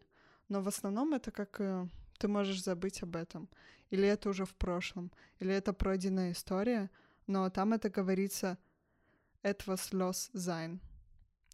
но 0.50 0.62
в 0.62 0.68
основном 0.68 1.14
это 1.14 1.32
как 1.32 1.62
э, 1.62 1.88
ты 2.18 2.28
можешь 2.28 2.64
забыть 2.64 3.04
об 3.04 3.16
этом. 3.16 3.50
Или 3.90 4.08
это 4.08 4.30
уже 4.30 4.46
в 4.46 4.54
прошлом, 4.56 5.12
или 5.40 5.54
это 5.54 5.74
пройденная 5.74 6.32
история, 6.32 6.90
но 7.28 7.50
там 7.50 7.74
это 7.74 7.90
говорится 7.90 8.58
«etwas 9.44 9.92
los 9.92 10.32
sein». 10.34 10.80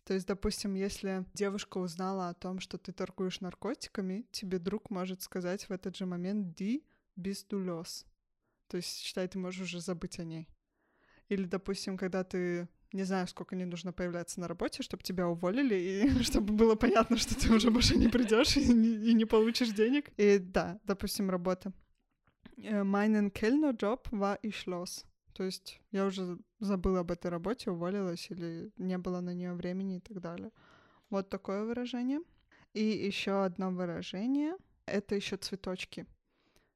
То 0.06 0.14
есть, 0.14 0.28
допустим, 0.28 0.74
если 0.74 1.26
девушка 1.34 1.78
узнала 1.78 2.30
о 2.30 2.34
том, 2.34 2.60
что 2.60 2.78
ты 2.78 2.92
торгуешь 2.92 3.40
наркотиками, 3.40 4.26
тебе 4.32 4.60
друг 4.60 4.90
может 4.90 5.22
сказать 5.22 5.70
в 5.70 5.72
этот 5.72 5.96
же 5.96 6.06
момент 6.06 6.56
«ди 6.56 6.84
los». 7.18 8.06
То 8.74 8.78
есть, 8.78 9.04
считай, 9.04 9.28
ты 9.28 9.38
можешь 9.38 9.62
уже 9.62 9.82
забыть 9.82 10.18
о 10.18 10.24
ней. 10.24 10.50
Или, 11.30 11.46
допустим, 11.46 11.96
когда 11.96 12.24
ты 12.24 12.68
не 12.92 13.04
знаю, 13.04 13.28
сколько 13.28 13.56
не 13.56 13.66
нужно 13.66 13.94
появляться 13.94 14.40
на 14.40 14.48
работе, 14.48 14.82
чтобы 14.82 15.04
тебя 15.04 15.28
уволили, 15.28 15.76
и 15.76 16.10
чтобы 16.24 16.56
было 16.56 16.74
понятно, 16.74 17.18
что 17.18 17.40
ты 17.40 17.54
уже 17.54 17.70
больше 17.70 17.96
не 17.96 18.08
придешь 18.08 18.58
и, 18.58 18.74
не, 18.74 19.12
и 19.12 19.14
не 19.14 19.26
получишь 19.26 19.70
денег. 19.70 20.10
И 20.18 20.40
да, 20.40 20.80
допустим, 20.86 21.30
работа. 21.30 21.72
Meinen 22.58 23.32
Kellner-Job 23.32 24.10
war 24.10 24.40
ich 24.42 24.66
los. 24.66 25.06
То 25.34 25.44
есть 25.44 25.80
я 25.92 26.08
уже 26.08 26.40
забыла 26.60 27.02
об 27.02 27.12
этой 27.12 27.30
работе, 27.30 27.70
уволилась 27.70 28.26
или 28.32 28.72
не 28.78 28.98
было 28.98 29.22
на 29.22 29.36
нее 29.36 29.54
времени 29.54 29.98
и 29.98 30.00
так 30.00 30.20
далее. 30.20 30.50
Вот 31.12 31.30
такое 31.30 31.64
выражение. 31.64 32.22
И 32.74 32.84
еще 32.84 33.46
одно 33.46 33.70
выражение— 33.70 34.56
это 34.88 35.14
еще 35.14 35.38
цветочки. 35.38 36.08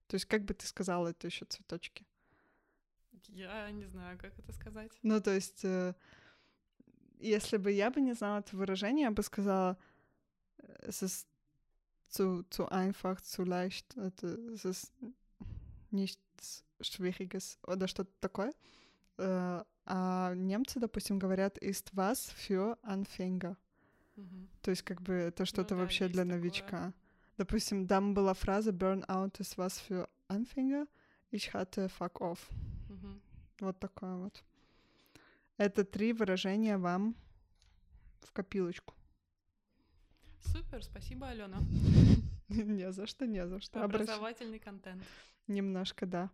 То 0.08 0.16
есть 0.16 0.26
как 0.26 0.44
бы 0.44 0.54
ты 0.54 0.66
сказала, 0.66 1.10
это 1.10 1.28
еще 1.28 1.46
цветочки? 1.46 2.06
Я 3.30 3.70
не 3.72 3.86
знаю, 3.86 4.18
как 4.18 4.38
это 4.40 4.54
сказать. 4.54 4.92
Ну, 5.04 5.22
то 5.22 5.34
есть, 5.34 5.66
э, 5.66 5.94
если 7.20 7.58
бы 7.58 7.72
я 7.72 7.92
бы 7.92 8.00
не 8.02 8.14
знала 8.14 8.40
это 8.40 8.56
выражение, 8.56 9.04
я 9.04 9.12
бы 9.12 9.22
сказала, 9.22 9.78
es 10.80 11.04
ist 11.04 11.28
zu, 12.10 12.44
zu 12.50 12.68
einfach, 12.72 13.22
zu 13.22 13.44
leicht, 13.44 13.96
это, 13.98 14.28
es 14.54 14.66
ist 14.66 14.94
nichts 15.92 16.64
Schwieriges 16.80 17.60
oder 17.64 17.88
что-то 17.88 18.12
такое. 18.22 18.54
Э, 19.18 19.64
а 19.86 20.34
немцы, 20.36 20.80
допустим, 20.80 21.20
говорят 21.20 21.58
ist 21.58 21.96
was 21.96 22.32
für 22.34 22.78
Anfänger. 22.84 23.58
Мгм. 24.16 24.50
То 24.62 24.72
есть, 24.72 24.84
как 24.84 25.02
бы 25.02 25.14
это 25.14 25.46
что-то 25.46 25.76
да, 25.76 25.82
вообще 25.82 26.08
для 26.08 26.24
такое. 26.24 26.38
новичка. 26.38 26.94
Допустим, 27.38 27.88
там 27.88 28.14
была 28.14 28.34
фраза 28.34 28.72
Burnout 28.72 29.40
ist 29.40 29.58
was 29.58 29.80
für 29.80 30.10
Anfänger. 30.28 30.88
Ich 31.32 31.54
hatte 31.54 31.88
fuck 31.88 32.20
off. 32.20 32.50
Мгм. 32.90 33.22
Вот 33.60 33.80
такое 33.80 34.16
вот. 34.16 34.44
Это 35.58 35.84
три 35.84 36.14
выражения 36.14 36.78
вам 36.78 37.16
в 38.22 38.32
копилочку. 38.32 38.94
Супер, 40.40 40.84
спасибо, 40.84 41.28
Алена. 41.28 41.60
Не 42.50 42.92
за 42.92 43.06
что, 43.06 43.28
не 43.28 43.46
за 43.46 43.60
что. 43.60 43.84
Образовательный 43.84 44.60
контент. 44.60 45.04
Немножко, 45.48 46.06
да. 46.06 46.30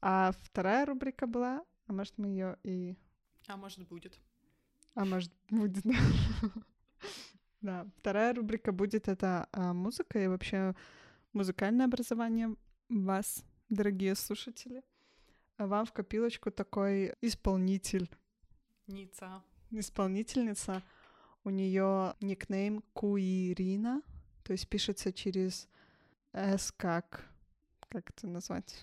А 0.00 0.32
вторая 0.44 0.86
рубрика 0.86 1.26
была, 1.26 1.64
а 1.86 1.92
может 1.92 2.16
мы 2.16 2.28
ее 2.28 2.56
и... 2.62 2.96
А 3.48 3.56
может, 3.56 3.80
будет. 3.88 4.18
А 4.94 5.04
может 5.04 5.32
будет, 5.50 5.82
да. 5.82 5.94
Да, 7.62 7.86
вторая 7.96 8.34
рубрика 8.34 8.72
будет 8.72 9.06
это 9.06 9.48
а, 9.52 9.72
музыка 9.72 10.18
и 10.18 10.26
вообще 10.26 10.74
музыкальное 11.32 11.86
образование 11.86 12.56
вас, 12.88 13.44
дорогие 13.68 14.16
слушатели. 14.16 14.82
А 15.58 15.68
Вам 15.68 15.86
в 15.86 15.92
копилочку 15.92 16.50
такой 16.50 17.14
исполнитель, 17.20 18.10
Ница. 18.88 19.42
исполнительница. 19.70 20.82
У 21.44 21.50
нее 21.50 22.14
никнейм 22.20 22.82
Куирина, 22.94 24.02
то 24.42 24.52
есть 24.52 24.68
пишется 24.68 25.12
через 25.12 25.68
S 26.32 26.72
как... 26.76 27.28
Как 27.88 28.10
это 28.10 28.26
назвать? 28.26 28.82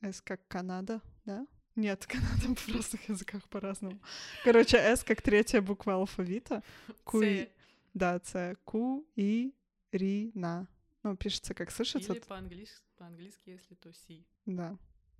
S 0.00 0.20
как 0.20 0.46
Канада, 0.46 1.00
да? 1.24 1.46
Нет, 1.74 2.06
Канада 2.08 2.54
в 2.54 2.68
разных 2.68 3.08
языках 3.08 3.42
по-разному. 3.48 3.98
Короче, 4.44 4.76
S 4.76 5.02
как 5.02 5.22
третья 5.22 5.60
буква 5.60 5.94
алфавита. 5.94 6.62
Куи... 7.04 7.48
Да, 7.94 8.18
це 8.18 8.56
Куирина. 8.64 10.66
Ну, 11.04 11.16
пишется 11.16 11.54
как 11.54 11.70
слышится. 11.70 12.12
Или 12.12 12.20
по-английски, 12.20 12.82
по-английски, 12.96 13.50
если 13.50 13.74
то 13.74 13.92
си. 13.92 14.24
Да. 14.46 14.78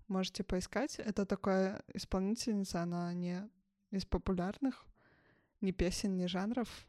Можете 0.08 0.44
поискать. 0.44 1.00
Это 1.00 1.26
такая 1.26 1.82
исполнительница, 1.94 2.82
она 2.82 3.14
не 3.14 3.48
из 3.90 4.04
популярных, 4.04 4.86
ни 5.60 5.72
песен, 5.72 6.16
ни 6.16 6.26
жанров. 6.26 6.86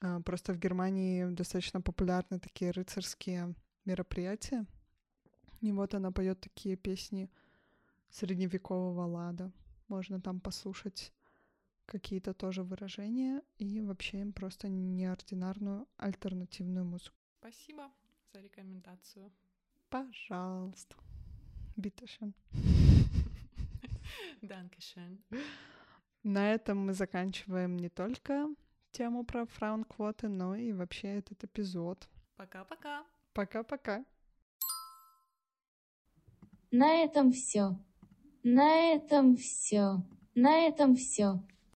А, 0.00 0.20
Просто 0.20 0.52
в 0.52 0.58
Германии 0.58 1.34
достаточно 1.34 1.80
популярны 1.80 2.40
такие 2.40 2.70
рыцарские 2.70 3.54
мероприятия. 3.84 4.66
И 5.60 5.72
вот 5.72 5.94
она 5.94 6.10
поет 6.10 6.40
такие 6.40 6.76
песни 6.76 7.30
средневекового 8.10 9.06
лада. 9.06 9.52
Можно 9.88 10.20
там 10.20 10.40
послушать 10.40 11.12
какие-то 11.90 12.32
тоже 12.32 12.62
выражения 12.62 13.42
и 13.58 13.80
вообще 13.80 14.20
им 14.20 14.32
просто 14.32 14.68
неординарную 14.68 15.86
альтернативную 15.96 16.84
музыку. 16.84 17.16
Спасибо 17.40 17.90
за 18.32 18.40
рекомендацию. 18.40 19.30
Пожалуйста. 19.90 20.96
Биташен. 21.76 22.34
Dankeschön. 24.42 25.18
На 26.22 26.52
этом 26.54 26.86
мы 26.86 26.92
заканчиваем 26.92 27.76
не 27.76 27.88
только 27.88 28.54
тему 28.92 29.24
про 29.24 29.46
фраунквоты, 29.46 30.28
но 30.28 30.54
и 30.54 30.72
вообще 30.72 31.18
этот 31.18 31.42
эпизод. 31.44 32.08
Пока-пока. 32.36 33.04
Пока-пока. 33.32 34.04
На 36.70 37.02
этом 37.04 37.32
все. 37.32 37.78
На 38.42 38.92
этом 38.94 39.36
все. 39.36 40.02
На 40.34 40.66
этом 40.66 40.94
все. 40.94 41.42